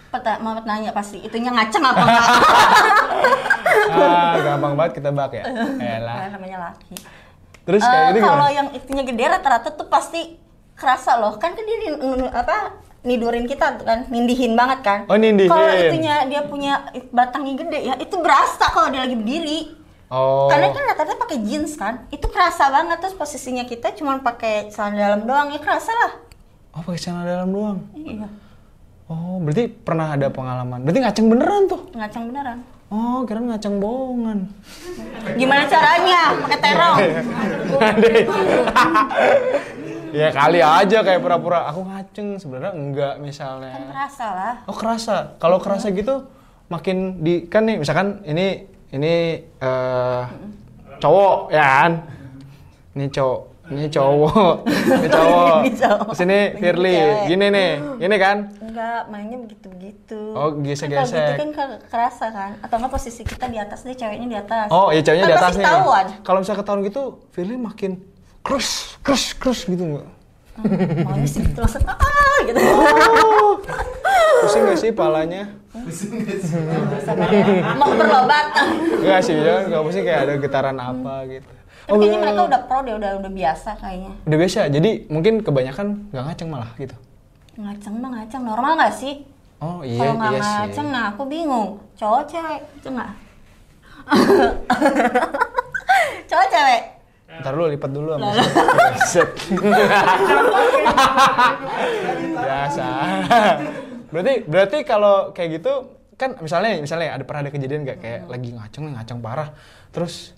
Peta, 0.09 0.41
mau 0.41 0.57
nanya 0.57 0.89
pasti 0.89 1.21
itunya 1.21 1.53
ngaceng 1.53 1.85
apa 1.85 2.01
enggak? 2.01 2.25
ah, 3.93 4.33
gampang 4.41 4.73
banget 4.73 4.91
kita 4.97 5.09
bak 5.13 5.31
ya. 5.37 5.45
Elah. 5.77 6.33
Namanya 6.33 6.57
laki. 6.73 6.97
Terus 7.69 7.85
kayak 7.85 8.17
gitu 8.17 8.25
kalau 8.25 8.49
gimana? 8.49 8.57
yang 8.57 8.67
itunya 8.73 9.03
gede 9.05 9.23
rata-rata 9.29 9.69
tuh 9.77 9.85
pasti 9.85 10.41
kerasa 10.73 11.21
loh. 11.21 11.37
Kan 11.37 11.53
kan 11.53 11.61
dia 11.61 11.93
apa 12.33 12.81
nidurin 13.05 13.45
kita 13.45 13.85
kan, 13.85 14.09
nindihin 14.09 14.57
banget 14.57 14.79
kan. 14.81 14.99
Oh, 15.05 15.13
nindihin. 15.13 15.53
Kalau 15.53 15.77
itunya 15.77 16.25
dia 16.25 16.41
punya 16.49 16.89
batangnya 17.13 17.53
gede 17.61 17.79
ya, 17.93 17.95
itu 18.01 18.15
berasa 18.17 18.65
kalau 18.73 18.89
dia 18.89 19.05
lagi 19.05 19.13
berdiri. 19.13 19.77
Oh. 20.09 20.49
Karena 20.49 20.73
kan 20.73 20.83
rata-rata 20.89 21.21
pakai 21.21 21.37
jeans 21.45 21.77
kan, 21.77 22.09
itu 22.09 22.25
kerasa 22.33 22.73
banget 22.73 22.97
terus 22.97 23.13
posisinya 23.13 23.61
kita 23.69 23.93
cuma 23.93 24.17
pakai 24.25 24.73
celana 24.73 24.97
dalam 24.97 25.21
doang 25.29 25.53
ya 25.53 25.61
kerasa 25.61 25.93
lah. 25.93 26.11
Oh, 26.73 26.81
pakai 26.81 26.97
celana 26.97 27.29
dalam 27.29 27.53
doang. 27.53 27.79
Iya, 27.93 28.25
Oh, 29.09 29.41
berarti 29.41 29.65
pernah 29.65 30.13
ada 30.13 30.29
pengalaman. 30.29 30.85
Berarti 30.85 31.01
ngaceng 31.01 31.27
beneran 31.33 31.65
tuh. 31.65 31.81
ngacang 31.97 32.29
beneran. 32.29 32.61
Oh, 32.93 33.25
kira 33.25 33.41
ngaceng 33.41 33.81
bohongan. 33.81 34.45
Gimana 35.33 35.65
caranya? 35.65 36.37
Pakai 36.45 36.59
terong. 36.61 36.97
ya 40.19 40.33
kali 40.33 40.57
aja 40.61 41.05
kayak 41.05 41.21
pura-pura 41.21 41.69
aku 41.69 41.85
ngaceng 41.89 42.37
sebenarnya 42.37 42.73
enggak 42.77 43.13
misalnya. 43.17 43.73
Kan 43.73 43.85
kerasa 43.93 44.27
lah. 44.29 44.53
Oh 44.69 44.77
kerasa. 44.77 45.15
Kalau 45.41 45.57
kerasa 45.57 45.89
gitu 45.89 46.29
makin 46.69 47.25
di 47.25 47.49
kan 47.49 47.65
nih 47.65 47.81
misalkan 47.81 48.21
ini 48.29 48.69
ini 48.93 49.41
eh 49.41 50.23
cowok 51.01 51.49
ya 51.49 51.65
kan. 51.65 51.91
Ini 52.93 53.05
cowok, 53.09 53.41
ini 53.69 53.85
cowok, 53.87 54.65
ini 54.65 55.07
cowok. 55.15 55.57
Ini 55.61 55.71
cowok. 55.75 56.11
Sini 56.11 56.39
Firly, 56.55 56.95
gini 57.25 57.45
nih, 57.47 57.71
gini 57.97 58.15
kan. 58.17 58.37
Enggak, 58.59 59.01
mainnya 59.07 59.37
begitu-begitu. 59.37 60.19
Oh, 60.31 60.49
Kan 60.51 60.63
gesek-gesek. 60.63 60.97
Kalau 61.05 61.21
gitu 61.23 61.33
kan 61.37 61.49
ke- 61.51 61.81
kerasa 61.85 62.25
kan. 62.29 62.51
Atau 62.59 62.75
enggak 62.75 62.91
posisi 62.91 63.21
kita 63.21 63.45
di 63.45 63.55
atas 63.55 63.81
deh, 63.81 63.93
ceweknya 63.93 64.27
di 64.27 64.37
atas. 64.37 64.67
Oh, 64.69 64.89
iya 64.89 64.99
ceweknya 64.99 65.23
Kan 65.23 65.29
di 65.29 65.35
atas 65.35 65.45
pasti 65.47 65.59
nih. 65.59 65.67
ketahuan. 65.67 66.05
Kalau 66.19 66.37
misalnya 66.39 66.59
ketahuan 66.59 66.81
gitu, 66.83 67.01
Firly 67.29 67.55
makin 67.55 67.91
krus, 68.39 68.69
krus, 68.99 69.33
krus 69.33 69.63
gitu 69.63 69.83
enggak? 69.85 70.07
Hmm, 70.55 71.05
Maunya 71.05 71.23
sih 71.23 71.39
gitu 71.39 71.55
langsung 71.57 71.85
ah 71.85 72.03
gitu. 72.43 72.59
Oh, 72.59 73.55
pusing 74.41 74.65
gak 74.65 74.75
sih 74.77 74.91
palanya? 74.91 75.47
Sabarnya. 76.99 77.75
Mau 77.75 77.93
berlobat. 77.93 78.45
Enggak 78.91 79.21
sih, 79.21 79.35
ya, 79.35 79.63
enggak 79.63 79.81
pusing 79.81 80.03
kayak 80.03 80.21
ada 80.21 80.33
getaran 80.37 80.75
apa 80.75 81.23
gitu. 81.27 81.47
Tapi 81.89 81.99
kayaknya 81.99 82.15
bener. 82.15 82.23
mereka 82.23 82.41
udah 82.45 82.59
pro 82.63 82.77
deh, 82.81 82.93
udah 82.95 83.09
udah 83.17 83.31
biasa 83.31 83.69
kayaknya. 83.75 84.11
Udah 84.23 84.37
biasa, 84.37 84.59
jadi 84.69 84.89
mungkin 85.07 85.33
kebanyakan 85.41 85.85
nggak 86.09 86.23
ngaceng 86.23 86.47
malah 86.47 86.71
gitu. 86.75 86.95
Ngaceng 87.57 87.93
mah 87.97 88.09
ngaceng, 88.13 88.41
normal 88.43 88.71
nggak 88.77 88.93
sih? 88.93 89.13
Oh 89.59 89.81
iya, 89.81 89.99
Kalau 89.99 90.13
nggak 90.15 90.31
iya 90.31 90.39
sih. 90.39 90.55
ngaceng, 90.55 90.87
nah 90.87 91.03
aku 91.09 91.23
bingung. 91.25 91.69
Cowok 91.93 92.21
cewek, 92.25 92.59
itu 92.77 92.87
nggak? 92.87 93.11
Cowok 96.29 96.47
cewek. 96.47 96.81
Ntar 97.29 97.51
dulu 97.53 97.67
lipat 97.67 97.89
dulu 97.89 98.09
sama 98.15 98.29
Set. 99.05 99.29
Biasa. 102.39 102.87
berarti 104.09 104.33
berarti 104.43 104.77
kalau 104.81 105.29
kayak 105.31 105.61
gitu 105.61 105.73
kan 106.17 106.33
misalnya 106.41 106.81
misalnya 106.81 107.13
ada 107.13 107.23
pernah 107.23 107.45
ada 107.45 107.51
kejadian 107.53 107.85
nggak 107.85 107.99
kayak 108.01 108.21
lagi 108.25 108.49
ngaceng 108.51 108.91
ngaceng 108.91 109.19
parah 109.21 109.53
terus 109.93 110.33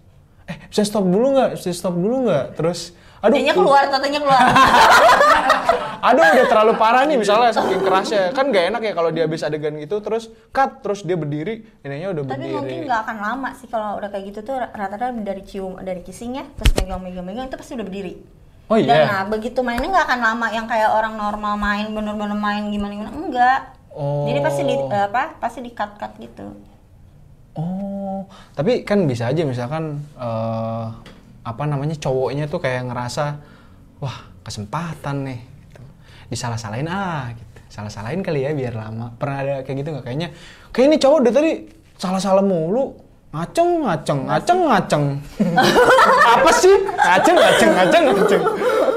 eh 0.52 0.56
bisa 0.68 0.84
stop 0.84 1.08
dulu 1.08 1.32
nggak 1.32 1.50
bisa 1.56 1.72
stop 1.72 1.96
dulu 1.96 2.28
nggak 2.28 2.60
terus 2.60 2.92
aduh 3.22 3.38
Tatanya 3.38 3.54
keluar, 3.54 3.84
tatanya 3.86 4.20
keluar. 4.20 4.42
aduh 6.10 6.26
udah 6.26 6.48
terlalu 6.50 6.74
parah 6.82 7.06
nih 7.06 7.14
misalnya 7.22 7.54
saking 7.54 7.86
kerasnya 7.86 8.34
kan 8.34 8.50
nggak 8.50 8.74
enak 8.74 8.82
ya 8.82 8.94
kalau 8.98 9.14
dia 9.14 9.30
habis 9.30 9.46
adegan 9.46 9.78
gitu 9.78 10.02
terus 10.02 10.34
cut 10.50 10.82
terus 10.82 11.06
dia 11.06 11.14
berdiri 11.14 11.62
ininya 11.86 12.18
udah 12.18 12.24
Tapi 12.26 12.50
berdiri 12.50 12.58
mungkin 12.58 12.78
nggak 12.90 13.02
akan 13.06 13.18
lama 13.22 13.50
sih 13.54 13.70
kalau 13.70 14.02
udah 14.02 14.10
kayak 14.10 14.34
gitu 14.34 14.40
tuh 14.42 14.58
rata-rata 14.58 15.14
dari 15.14 15.46
cium, 15.46 15.78
dari 15.86 16.02
kissing 16.02 16.42
ya, 16.42 16.46
terus 16.58 16.74
megang-megang-megang 16.74 17.46
itu 17.54 17.58
pasti 17.62 17.78
udah 17.78 17.86
berdiri. 17.86 18.14
oh 18.74 18.78
Dan 18.82 18.90
iya 18.90 19.06
nah 19.06 19.22
begitu 19.30 19.62
mainnya 19.62 19.94
nggak 19.94 20.06
akan 20.10 20.20
lama 20.26 20.48
yang 20.50 20.66
kayak 20.66 20.90
orang 20.90 21.14
normal 21.14 21.54
main 21.62 21.86
bener-bener 21.94 22.34
main 22.34 22.64
gimana-gimana 22.74 23.14
enggak. 23.14 23.60
Oh. 23.94 24.26
Jadi 24.26 24.40
pasti 24.42 24.62
di 24.66 24.76
eh, 24.82 25.06
apa? 25.06 25.38
Pasti 25.38 25.60
di 25.62 25.70
cut-cut 25.70 26.18
gitu. 26.18 26.58
Oh, 27.52 28.24
tapi 28.56 28.88
kan 28.88 29.04
bisa 29.04 29.28
aja 29.28 29.44
misalkan 29.44 30.00
eh, 30.16 30.86
apa 31.42 31.64
namanya 31.68 32.00
cowoknya 32.00 32.48
tuh 32.48 32.64
kayak 32.64 32.88
ngerasa 32.88 33.44
wah 34.00 34.18
kesempatan 34.42 35.28
nih, 35.28 35.40
gitu. 35.68 35.82
disalah-salahin 36.32 36.88
ah, 36.88 37.30
gitu. 37.36 37.60
salah-salahin 37.68 38.24
kali 38.24 38.48
ya 38.48 38.56
biar 38.56 38.74
lama. 38.80 39.12
Pernah 39.20 39.38
ada 39.44 39.56
kayak 39.68 39.78
gitu 39.84 39.90
nggak? 39.92 40.06
Kayaknya, 40.08 40.30
kayak 40.72 40.86
ini 40.88 40.98
cowok 40.98 41.20
dari 41.28 41.34
tadi 41.36 41.52
salah-salah 42.00 42.44
mulu, 42.44 42.96
ngaceng 43.36 43.84
ngaceng 43.84 44.20
ngaceng 44.32 44.60
ngaceng. 44.72 45.06
apa 46.40 46.50
sih? 46.56 46.76
Ngaceng 46.88 47.36
ngaceng 47.36 47.72
ngaceng 47.76 48.04
ngaceng. 48.16 48.44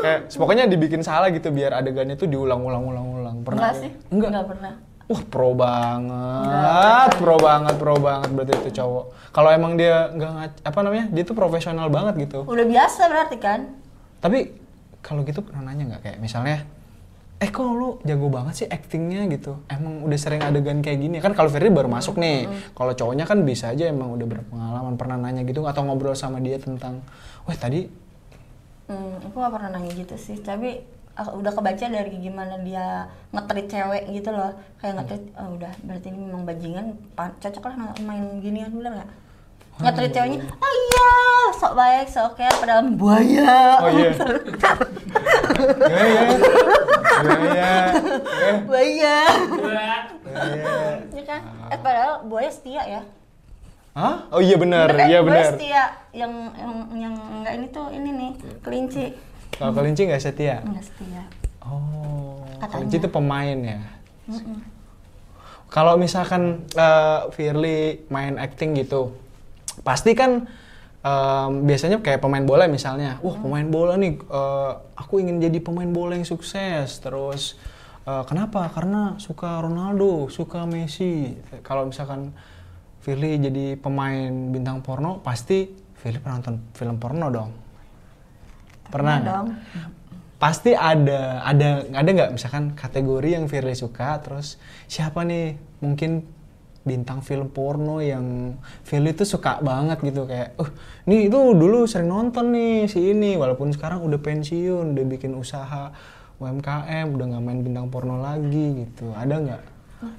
Kayak 0.05 0.19
pokoknya 0.37 0.65
dibikin 0.71 1.03
salah 1.03 1.29
gitu 1.35 1.51
biar 1.51 1.75
adegannya 1.75 2.15
tuh 2.15 2.31
diulang-ulang-ulang-ulang. 2.31 3.43
Pernah? 3.43 3.61
Enggak 3.67 3.75
sih? 3.83 3.91
Enggak. 4.15 4.31
Enggak 4.31 4.47
pernah. 4.55 4.75
Wah 5.05 5.23
pro 5.29 5.53
banget, 5.53 7.11
pro 7.21 7.37
banget, 7.37 7.75
pro 7.77 7.97
banget 8.01 8.31
berarti 8.33 8.53
itu 8.57 8.71
cowok. 8.81 9.05
Kalau 9.37 9.51
emang 9.53 9.77
dia 9.77 10.09
nggak 10.09 10.65
apa 10.65 10.79
namanya, 10.81 11.07
dia 11.13 11.23
tuh 11.29 11.37
profesional 11.37 11.93
banget 11.93 12.25
gitu. 12.25 12.49
Udah 12.49 12.65
biasa 12.65 13.13
berarti 13.13 13.37
kan? 13.37 13.69
Tapi 14.25 14.49
kalau 15.05 15.21
gitu 15.29 15.45
pernah 15.45 15.69
nanya 15.69 15.93
nggak? 15.93 16.01
Kayak 16.09 16.19
misalnya 16.25 16.65
eh 17.37 17.51
kok 17.53 17.67
lu 17.69 18.01
jago 18.09 18.33
banget 18.33 18.65
sih 18.65 18.67
actingnya? 18.71 19.29
gitu. 19.29 19.61
Emang 19.69 20.01
udah 20.09 20.17
sering 20.17 20.41
adegan 20.41 20.81
kayak 20.81 20.97
gini. 20.97 21.21
Kan 21.21 21.37
kalau 21.37 21.53
Firly 21.53 21.69
baru 21.69 21.93
masuk 21.93 22.17
nih. 22.17 22.49
Kalau 22.73 22.97
cowoknya 22.97 23.29
kan 23.29 23.45
bisa 23.45 23.77
aja 23.77 23.85
emang 23.85 24.17
udah 24.17 24.25
berpengalaman 24.25 24.97
pernah 24.97 25.21
nanya 25.21 25.45
gitu 25.45 25.61
atau 25.69 25.85
ngobrol 25.85 26.17
sama 26.17 26.41
dia 26.41 26.57
tentang 26.57 27.05
wah 27.45 27.57
tadi 27.59 28.05
Hmm, 28.85 29.17
aku 29.17 29.41
gak 29.41 29.49
pernah 29.49 29.81
nanya 29.81 29.97
gitu 29.97 30.13
sih, 30.21 30.37
tapi 30.45 30.85
udah 31.15 31.53
kebaca 31.55 31.85
dari 31.87 32.19
gimana 32.19 32.59
dia 32.67 33.07
ngetrit 33.31 33.67
cewek 33.71 34.03
gitu 34.11 34.35
loh. 34.35 34.51
Kayak 34.83 35.03
ngetrit 35.03 35.25
oh, 35.39 35.55
udah 35.55 35.73
berarti 35.87 36.07
ini 36.11 36.19
memang 36.19 36.43
bajingan 36.43 36.87
cocok 37.15 37.65
lah 37.71 37.75
main 38.03 38.43
ginian 38.43 38.75
bener 38.75 38.93
nggak? 38.99 39.11
Ngetrit 39.75 40.11
ceweknya 40.15 40.39
oh 40.43 40.73
iya 40.75 41.11
sok 41.55 41.75
baik 41.79 42.07
sok 42.11 42.35
oke 42.35 42.47
padahal 42.63 42.83
buaya. 42.99 43.79
Oh 43.83 43.91
iya. 43.91 44.11
Iya 45.87 46.03
iya. 46.11 46.23
Iya 47.25 47.39
iya. 47.39 47.73
Buaya. 48.67 49.17
Iya. 50.35 50.77
Ya 51.15 51.23
kan? 51.23 51.41
Eh 51.71 51.79
padahal 51.79 52.27
buaya 52.27 52.51
setia 52.51 52.83
ya. 52.83 53.03
Hah? 53.95 54.27
Oh 54.35 54.43
iya 54.43 54.59
benar, 54.59 54.91
iya 55.07 55.23
buaya 55.23 55.47
benar. 55.47 55.55
setia. 55.55 55.85
Yang 56.11 56.33
yang 56.59 56.73
yang 56.99 57.15
enggak 57.15 57.55
ini 57.55 57.67
tuh 57.71 57.87
ini 57.95 58.11
nih 58.11 58.31
kelinci 58.67 59.15
Kalau 59.55 59.73
kelinci 59.73 60.07
nggak 60.07 60.23
setia. 60.23 60.61
enggak 60.63 60.85
setia 60.85 61.23
Oh, 61.65 62.45
Katanya. 62.61 62.73
kelinci 62.77 62.97
itu 63.01 63.09
pemain 63.09 63.57
ya. 63.57 63.81
Kalau 65.73 65.99
misalkan 65.99 66.69
eh, 66.77 67.21
Firly 67.33 68.05
main 68.13 68.39
acting 68.39 68.77
gitu, 68.79 69.17
pasti 69.83 70.15
kan 70.15 70.47
em, 71.03 71.51
biasanya 71.67 71.99
kayak 71.99 72.23
pemain 72.23 72.45
bola 72.45 72.69
misalnya, 72.69 73.19
wah 73.25 73.35
pemain 73.35 73.67
bola 73.67 73.99
nih, 73.99 74.15
eh, 74.21 74.73
aku 74.95 75.19
ingin 75.19 75.41
jadi 75.43 75.59
pemain 75.59 75.89
bola 75.89 76.15
yang 76.15 76.29
sukses. 76.29 77.01
Terus 77.01 77.57
eh, 78.07 78.23
kenapa? 78.29 78.69
Karena 78.71 79.17
suka 79.19 79.59
Ronaldo, 79.65 80.29
suka 80.31 80.63
Messi. 80.69 81.35
Kalau 81.65 81.89
misalkan 81.89 82.31
Firly 83.01 83.37
jadi 83.37 83.77
pemain 83.77 84.31
bintang 84.53 84.81
porno, 84.81 85.19
pasti 85.21 85.69
Firly 85.99 86.21
pernah 86.21 86.39
nonton 86.39 86.61
film 86.77 86.97
porno 87.01 87.29
dong. 87.33 87.64
Pernah 88.89 89.17
dong. 89.23 89.47
Pasti 90.37 90.77
ada 90.77 91.41
ada 91.41 91.89
ada 91.89 92.09
nggak? 92.09 92.31
Misalkan 92.37 92.77
kategori 92.77 93.41
yang 93.41 93.45
Firly 93.49 93.73
suka 93.73 94.21
terus 94.21 94.61
siapa 94.91 95.25
nih? 95.25 95.57
Mungkin 95.81 96.27
bintang 96.85 97.25
film 97.25 97.49
porno 97.49 98.05
yang 98.05 98.59
Firly 98.85 99.17
tuh 99.17 99.25
suka 99.25 99.65
banget 99.65 100.05
gitu 100.05 100.29
kayak 100.29 100.53
uh 100.61 100.69
nih 101.09 101.33
itu 101.33 101.39
dulu 101.57 101.89
sering 101.89 102.13
nonton 102.13 102.53
nih 102.53 102.85
si 102.91 103.15
ini. 103.15 103.41
Walaupun 103.41 103.73
sekarang 103.73 104.05
udah 104.05 104.21
pensiun 104.21 104.93
udah 104.93 105.05
bikin 105.09 105.33
usaha 105.33 105.95
UMKM 106.43 107.15
udah 107.15 107.27
nggak 107.31 107.43
main 107.43 107.61
bintang 107.65 107.89
porno 107.89 108.21
lagi 108.21 108.85
gitu. 108.85 109.17
Ada 109.17 109.35
nggak? 109.41 109.63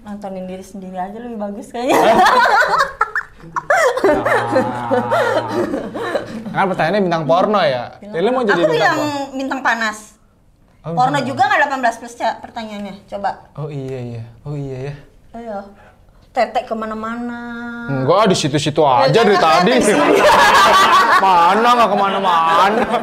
Nontonin 0.01 0.49
diri 0.49 0.65
sendiri 0.65 0.97
aja 0.97 1.21
lebih 1.21 1.37
bagus 1.37 1.69
kayaknya 1.69 2.17
kan 6.55 6.65
pertanyaannya 6.67 7.01
bintang 7.03 7.23
porno 7.25 7.59
ya 7.59 7.83
Firly 7.99 8.29
mau 8.29 8.41
jadi 8.41 8.55
aku 8.57 8.65
bintang 8.65 8.79
yang 8.81 8.97
porno 8.97 9.35
bintang 9.35 9.61
panas 9.61 9.97
Oh, 10.81 10.93
porno 10.93 11.17
bintang- 11.17 11.27
juga 11.27 11.41
nggak 11.45 11.59
18 11.81 11.99
plus 11.99 12.15
ya 12.15 12.31
pertanyaannya 12.39 12.95
coba 13.05 13.31
oh 13.53 13.67
iya 13.67 13.99
iya 14.01 14.23
oh 14.41 14.53
iya 14.53 14.77
ya 14.79 14.93
ayo 15.35 15.59
tetek 16.31 16.63
ke 16.63 16.73
mana-mana 16.73 17.39
Enggak, 17.87 18.27
di 18.27 18.35
situ-situ 18.35 18.83
aja 18.83 19.07
Ya, 19.07 19.23
dari 19.23 19.39
kan 19.39 19.63
tadi. 19.63 19.71
Mana 21.23 21.69
nggak 21.71 21.87
ke 21.87 21.95
mana-mana. 21.95 22.85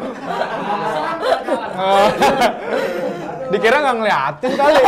Dikira 3.48 3.76
nggak 3.78 3.96
ngeliatin 3.96 4.52
kali. 4.52 4.80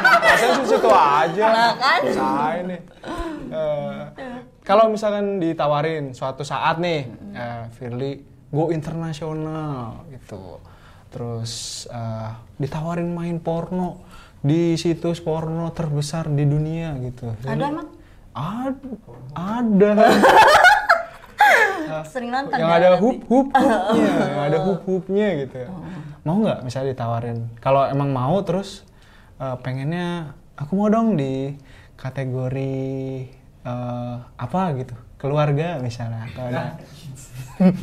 Di 0.58 0.66
situ 0.68 0.88
aja. 0.88 1.46
Lah 1.48 1.72
kan. 1.74 2.00
Saya 2.06 2.60
nih. 2.64 2.80
Eh, 3.48 4.00
kalau 4.68 4.92
misalkan 4.92 5.40
ditawarin 5.40 6.12
suatu 6.12 6.44
saat 6.44 6.76
nih, 6.76 7.08
eh, 7.32 7.72
Firly 7.72 8.20
go 8.52 8.68
internasional 8.68 10.04
gitu. 10.12 10.60
Terus 11.08 11.84
eh, 11.88 12.30
ditawarin 12.60 13.08
main 13.08 13.40
porno 13.40 14.04
di 14.44 14.76
situs 14.76 15.24
porno 15.24 15.72
terbesar 15.72 16.28
di 16.28 16.44
dunia 16.44 16.92
gitu. 17.00 17.32
ada 17.48 17.64
emang 17.64 17.88
Ad- 18.36 19.00
ada. 19.32 19.92
sering 22.04 22.30
nonton 22.30 22.54
yang 22.60 22.70
ya 22.70 22.76
ada 22.78 22.90
hup 23.00 23.18
hup 23.26 23.48
hupnya, 23.50 24.14
yang 24.22 24.44
ada 24.52 24.58
hup 24.62 24.80
hupnya 24.84 25.28
gitu. 25.42 25.56
Mau 26.22 26.44
nggak 26.44 26.60
misalnya 26.62 26.92
ditawarin? 26.92 27.48
Kalau 27.58 27.88
emang 27.88 28.12
mau 28.12 28.36
terus 28.44 28.84
eh, 29.40 29.56
pengennya 29.64 30.36
aku 30.60 30.76
mau 30.76 30.92
dong 30.92 31.16
di 31.16 31.56
kategori 31.98 32.86
eh, 33.68 34.14
apa 34.40 34.60
gitu 34.80 34.96
keluarga 35.20 35.76
misalnya 35.82 36.24
atau 36.32 36.42
ada? 36.48 36.62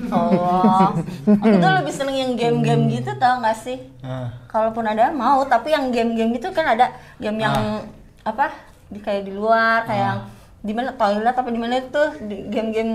Oh 0.07 0.95
aku 1.27 1.55
tuh 1.59 1.71
lebih 1.83 1.93
seneng 1.93 2.15
yang 2.15 2.31
game-game 2.39 2.87
gitu 2.87 3.11
tau 3.19 3.43
gak 3.43 3.59
sih? 3.59 3.77
Ah. 3.99 4.31
kalaupun 4.47 4.87
ada 4.87 5.11
mau. 5.11 5.43
Tapi 5.43 5.75
yang 5.75 5.91
game-game 5.91 6.39
gitu 6.39 6.55
kan 6.55 6.79
ada 6.79 6.95
game 7.19 7.43
yang 7.43 7.83
apa? 8.23 8.55
Di 8.87 9.03
kayak 9.03 9.27
di 9.27 9.35
luar 9.35 9.83
kayak 9.83 9.99
yang 9.99 10.19
di 10.65 10.73
mana 10.73 10.95
toilet 10.95 11.35
apa 11.35 11.49
di 11.51 11.59
mana 11.59 11.77
itu 11.77 12.03
game-game 12.49 12.93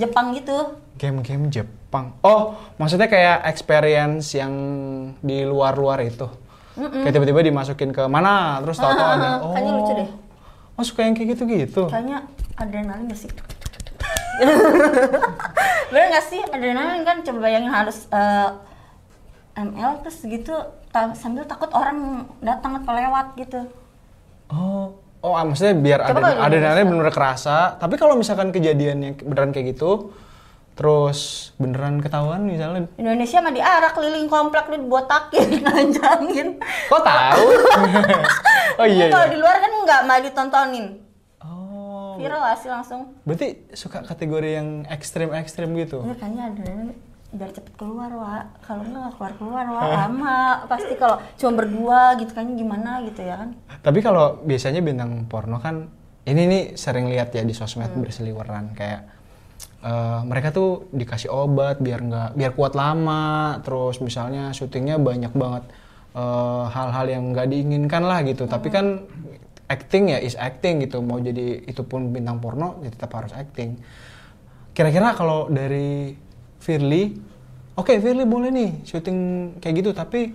Jepang 0.00 0.32
gitu. 0.32 0.80
Game-game 0.96 1.52
Jepang. 1.52 2.16
Oh, 2.24 2.56
maksudnya 2.80 3.06
kayak 3.12 3.44
experience 3.46 4.32
yang 4.32 4.52
di 5.20 5.44
luar-luar 5.44 6.00
itu. 6.00 6.26
Kayak 6.72 7.12
tiba-tiba 7.12 7.44
dimasukin 7.44 7.92
ke 7.92 8.08
mana, 8.08 8.56
terus 8.64 8.80
tahu-tahu 8.80 9.04
Ah, 9.04 9.16
ada. 9.20 9.28
Oh, 9.44 9.52
kayaknya 9.52 9.72
lucu 9.76 9.92
deh. 9.92 10.08
Oh, 10.72 10.82
suka 10.82 11.04
yang 11.04 11.12
kayak 11.12 11.36
gitu-gitu. 11.36 11.84
kayaknya 11.86 12.24
adrenalin 12.56 13.06
gak 13.06 13.20
sih 13.20 13.30
bener 15.92 16.06
gak 16.08 16.26
sih 16.26 16.40
adrenalin 16.48 17.04
kan 17.04 17.20
coba 17.20 17.38
bayangin 17.40 17.70
harus 17.70 18.08
eh, 18.08 18.48
ML 19.54 20.00
terus 20.00 20.18
gitu 20.24 20.54
ta- 20.88 21.12
sambil 21.12 21.44
takut 21.44 21.68
orang 21.70 22.24
datang 22.40 22.80
atau 22.80 22.92
lewat 22.92 23.36
gitu 23.36 23.60
Oh, 24.48 24.92
oh, 25.24 25.32
ah, 25.32 25.48
maksudnya 25.48 25.72
biar 25.72 26.04
di 26.04 26.12
adrenalinnya 26.12 26.84
bener-bener 26.84 27.08
kerasa. 27.08 27.80
Tapi 27.80 27.96
kalau 27.96 28.20
misalkan 28.20 28.52
kejadiannya 28.52 29.16
beneran 29.16 29.48
kayak 29.48 29.72
gitu, 29.72 30.12
terus 30.72 31.18
beneran 31.56 32.00
ketahuan 32.00 32.42
misalnya, 32.42 32.88
Indonesia 32.94 33.38
mah 33.38 33.50
diarak 33.50 33.92
keliling 33.92 34.24
komplek 34.26 34.66
dibotakin 34.66 35.60
nanjangin 35.66 36.48
kok 36.60 37.02
tahu? 37.02 37.46
oh 38.80 38.86
iya. 38.86 39.06
Ini 39.06 39.12
kalau 39.12 39.26
iya. 39.26 39.32
di 39.32 39.38
luar 39.38 39.56
kan 39.58 39.72
nggak 39.78 40.00
mah 40.02 40.18
ditontonin 40.20 40.86
Oh, 41.40 42.14
viral 42.16 42.54
sih 42.54 42.68
langsung 42.68 43.18
berarti 43.22 43.68
suka 43.72 44.00
kategori 44.00 44.50
yang 44.52 44.68
ekstrim-ekstrim 44.86 45.68
gitu? 45.76 46.00
ini 46.02 46.14
kayaknya 46.14 46.42
adrenalin 46.48 46.90
biar 47.28 47.50
cepet 47.50 47.72
keluar 47.74 48.12
wa 48.12 48.32
kalau 48.60 48.84
nggak 48.84 49.16
keluar 49.16 49.32
keluar 49.34 49.64
wa 49.66 49.82
lama 49.88 50.38
pasti 50.66 50.94
kalau 50.94 51.16
cuma 51.34 51.52
berdua 51.58 52.00
gitu 52.16 52.30
kayaknya 52.30 52.54
gimana 52.54 52.90
gitu 53.02 53.20
ya 53.20 53.36
kan 53.36 53.56
Tapi 53.80 53.98
kalau 54.00 54.36
biasanya 54.40 54.80
bintang 54.80 55.24
porno 55.26 55.56
kan 55.56 55.88
ini 56.22 56.42
nih 56.44 56.62
sering 56.76 57.08
lihat 57.08 57.32
ya 57.32 57.42
di 57.42 57.50
sosmed 57.50 57.88
Hmm. 57.88 58.04
berseliweran 58.04 58.76
kayak 58.76 59.11
eh, 59.82 60.20
mereka 60.24 60.54
tuh 60.54 60.86
dikasih 60.94 61.28
obat 61.28 61.82
biar 61.82 62.00
nggak 62.00 62.30
biar 62.38 62.52
kuat 62.54 62.72
lama, 62.78 63.58
terus 63.66 63.98
misalnya 63.98 64.54
syutingnya 64.54 64.96
banyak 65.02 65.34
banget 65.34 65.64
eh, 66.14 66.64
hal-hal 66.70 67.06
yang 67.10 67.24
nggak 67.34 67.46
diinginkan 67.50 68.02
lah 68.06 68.22
gitu. 68.22 68.46
Tapi 68.46 68.68
Hmm. 68.70 68.74
kan 68.74 68.86
acting 69.68 70.12
ya 70.12 70.18
is 70.20 70.36
acting 70.36 70.84
gitu. 70.84 71.00
Mau 71.00 71.16
jadi 71.18 71.64
itu 71.64 71.82
pun 71.82 72.12
bintang 72.12 72.38
porno 72.38 72.80
ya 72.84 72.90
tetap 72.92 73.10
harus 73.16 73.32
acting. 73.32 73.80
Kira-kira 74.72 75.12
kalau 75.12 75.52
dari 75.52 76.16
Firly, 76.62 77.18
oke 77.74 77.92
Firly 77.98 78.24
boleh 78.24 78.48
nih 78.54 78.70
syuting 78.86 79.18
kayak 79.58 79.74
gitu, 79.82 79.90
tapi 79.92 80.32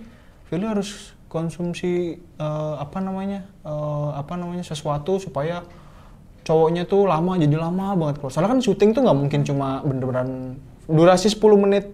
Firly 0.50 0.66
harus 0.66 1.14
konsumsi 1.28 2.16
eh, 2.18 2.74
apa 2.78 2.98
namanya 2.98 3.46
eh, 3.62 4.10
apa 4.16 4.34
namanya 4.36 4.64
sesuatu 4.64 5.20
supaya 5.22 5.62
cowoknya 6.48 6.88
tuh 6.88 7.04
lama 7.04 7.36
jadi 7.36 7.60
lama 7.60 7.92
banget 7.92 8.24
kalau 8.24 8.32
soalnya 8.32 8.56
kan 8.56 8.60
syuting 8.64 8.96
tuh 8.96 9.04
nggak 9.04 9.18
mungkin 9.20 9.40
cuma 9.44 9.84
bener-beneran 9.84 10.56
durasi 10.88 11.28
10 11.28 11.44
menit 11.60 11.84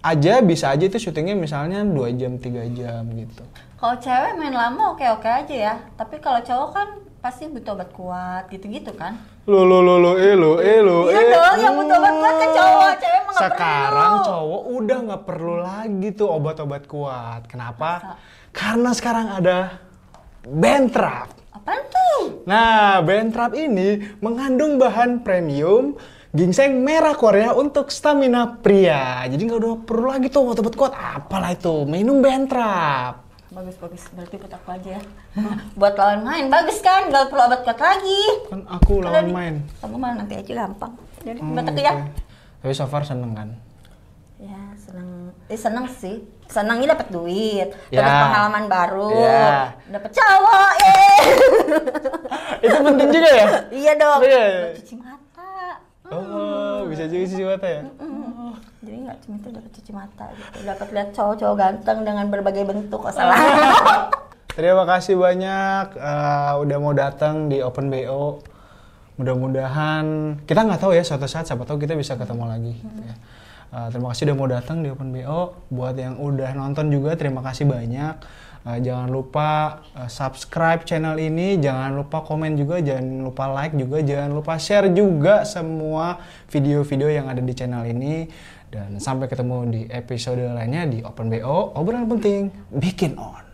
aja 0.00 0.40
bisa 0.40 0.72
aja 0.72 0.88
itu 0.88 0.96
syutingnya 0.96 1.36
misalnya 1.36 1.84
dua 1.84 2.08
jam 2.16 2.40
tiga 2.40 2.64
jam 2.72 3.04
gitu. 3.12 3.44
Kalau 3.76 3.96
cewek 4.00 4.32
main 4.40 4.56
lama 4.56 4.96
oke 4.96 5.04
oke 5.04 5.28
aja 5.28 5.52
ya. 5.52 5.74
Tapi 5.92 6.16
kalau 6.24 6.40
cowok 6.40 6.68
kan 6.72 6.88
pasti 7.20 7.52
butuh 7.52 7.76
obat 7.76 7.92
kuat 7.92 8.48
gitu 8.48 8.64
gitu 8.72 8.96
kan? 8.96 9.20
Lo 9.44 9.68
lo 9.68 9.84
lo 9.84 10.00
lo 10.00 10.12
eh 10.16 10.32
lo 10.32 10.56
eh 10.56 10.80
lo 10.80 11.12
Iya 11.12 11.20
eh. 11.20 11.28
dong, 11.36 11.56
yang 11.60 11.74
butuh 11.76 11.96
obat 12.00 12.14
kuat 12.16 12.34
kan 12.40 12.50
cowok, 12.56 12.92
cewek 12.96 13.20
mah 13.20 13.32
nggak 13.36 13.44
sekarang 13.52 14.12
perlu. 14.16 14.28
cowok 14.32 14.62
udah 14.72 14.98
nggak 15.04 15.22
perlu 15.28 15.54
lagi 15.60 16.08
tuh 16.16 16.28
obat-obat 16.32 16.82
kuat. 16.88 17.42
Kenapa? 17.44 18.16
Karena 18.56 18.90
sekarang 18.96 19.26
ada 19.36 19.58
Bentrap 20.40 21.39
apaan 21.60 21.82
tuh 21.86 22.42
Nah, 22.42 22.98
Bentrap 23.00 23.52
ini 23.52 23.88
mengandung 24.18 24.76
bahan 24.76 25.20
premium 25.20 25.94
ginseng 26.30 26.80
merah 26.80 27.12
Korea 27.12 27.52
untuk 27.52 27.88
stamina 27.88 28.56
pria. 28.56 29.24
Jadi 29.24 29.40
nggak 29.40 29.58
udah 29.58 29.74
perlu 29.80 30.08
lagi 30.08 30.26
tuh 30.26 30.44
obat-obat 30.44 30.74
kuat. 30.74 30.92
Apalah 30.92 31.50
itu, 31.50 31.84
minum 31.84 32.18
Bentrap. 32.18 33.28
bagus 33.50 33.74
bagus 33.76 34.06
berarti 34.08 34.34
ikut 34.36 34.46
aku 34.48 34.68
aja 34.70 34.90
ya 34.94 35.02
buat 35.74 35.98
lawan 35.98 36.22
main 36.22 36.46
bagus 36.46 36.78
kan 36.78 37.10
gak 37.10 37.26
perlu 37.26 37.42
obat 37.44 37.66
kuat 37.66 37.78
lagi 37.78 38.22
Kan 38.46 38.62
aku 38.64 39.02
lawan 39.02 39.26
main. 39.28 39.54
kamu 39.76 39.96
mah 39.96 40.12
nanti 40.14 40.34
aja 40.36 40.52
gampang 40.56 40.94
jadi 41.20 41.34
Hmm, 41.36 41.58
buat 41.58 41.66
aku 41.66 41.80
ya 41.80 41.92
oke. 41.92 42.14
Tapi 42.62 42.72
so 42.72 42.86
far 42.86 43.02
seneng 43.02 43.34
kan? 43.34 43.50
Ya 44.40 44.72
seneng 44.74 45.08
eh 45.46 45.54
seneng 45.54 45.84
sih 45.86 46.16
senangnya 46.46 46.96
dapat 46.96 47.12
duit 47.12 47.68
Ya. 47.88 48.00
dapat 48.00 48.12
pengalaman 48.18 48.64
baru 48.66 49.12
Ya. 49.14 49.76
dapat 49.86 50.10
cowok 50.10 50.70
eh 50.80 51.18
Itu 52.64 52.76
penting 52.78 53.08
juga 53.10 53.30
ya? 53.30 53.46
iya 53.70 53.92
dong 53.94 54.20
Iya. 54.20 54.44
Cuci 54.74 54.94
mata 54.96 55.80
Oh, 56.08 56.88
bisa 56.88 57.04
juga 57.04 57.22
sih 57.22 57.44
mata 57.44 57.64
ya? 57.64 57.82
Mm. 58.00 58.50
jadi 58.80 58.96
nggak 58.98 59.18
cuma 59.22 59.34
itu 59.36 59.48
dapat 59.52 59.70
cuci 59.70 59.92
mata 59.92 60.24
gitu 60.32 60.58
dapat 60.64 60.88
lihat 60.90 61.08
cowok-cowok 61.12 61.54
ganteng 61.54 61.98
dengan 62.02 62.26
berbagai 62.26 62.64
bentuk 62.64 63.00
oh, 63.00 63.12
salah 63.12 63.36
Terima 64.50 64.82
kasih 64.84 65.14
banyak 65.14 65.94
eh, 65.94 66.52
udah 66.58 66.76
mau 66.76 66.90
datang 66.90 67.46
di 67.46 67.62
Open 67.62 67.86
BO. 67.86 68.42
Mudah-mudahan 69.14 70.04
kita 70.42 70.60
nggak 70.60 70.80
tahu 70.80 70.90
ya 70.90 71.00
suatu 71.00 71.24
saat 71.24 71.44
siapa 71.44 71.62
tahu 71.62 71.78
kita 71.78 71.92
bisa 71.92 72.16
ketemu 72.16 72.44
lagi. 72.46 72.74
ya. 72.82 73.14
Eh, 73.70 73.88
terima 73.94 74.10
kasih 74.10 74.26
udah 74.30 74.36
mau 74.36 74.48
datang 74.50 74.82
di 74.82 74.90
Open 74.90 75.14
BO. 75.14 75.70
Buat 75.70 75.94
yang 75.94 76.18
udah 76.18 76.50
nonton 76.58 76.90
juga 76.90 77.14
terima 77.14 77.38
kasih 77.38 77.70
banyak. 77.70 78.14
Eh, 78.66 78.78
jangan 78.82 79.06
lupa 79.06 79.78
eh, 79.94 80.10
subscribe 80.10 80.82
channel 80.82 81.14
ini, 81.22 81.54
jangan 81.62 81.94
lupa 81.94 82.26
komen 82.26 82.58
juga, 82.58 82.82
jangan 82.82 83.22
lupa 83.22 83.46
like 83.46 83.78
juga, 83.78 84.02
jangan 84.02 84.30
lupa 84.34 84.58
share 84.58 84.90
juga 84.90 85.46
semua 85.46 86.18
video-video 86.50 87.08
yang 87.14 87.30
ada 87.30 87.38
di 87.38 87.54
channel 87.54 87.86
ini. 87.86 88.26
Dan 88.70 88.98
sampai 89.02 89.26
ketemu 89.26 89.56
di 89.70 89.82
episode 89.90 90.42
lainnya 90.50 90.86
di 90.86 90.98
Open 91.02 91.30
BO, 91.30 91.74
obrolan 91.74 92.06
penting, 92.06 92.50
bikin 92.74 93.18
on. 93.18 93.49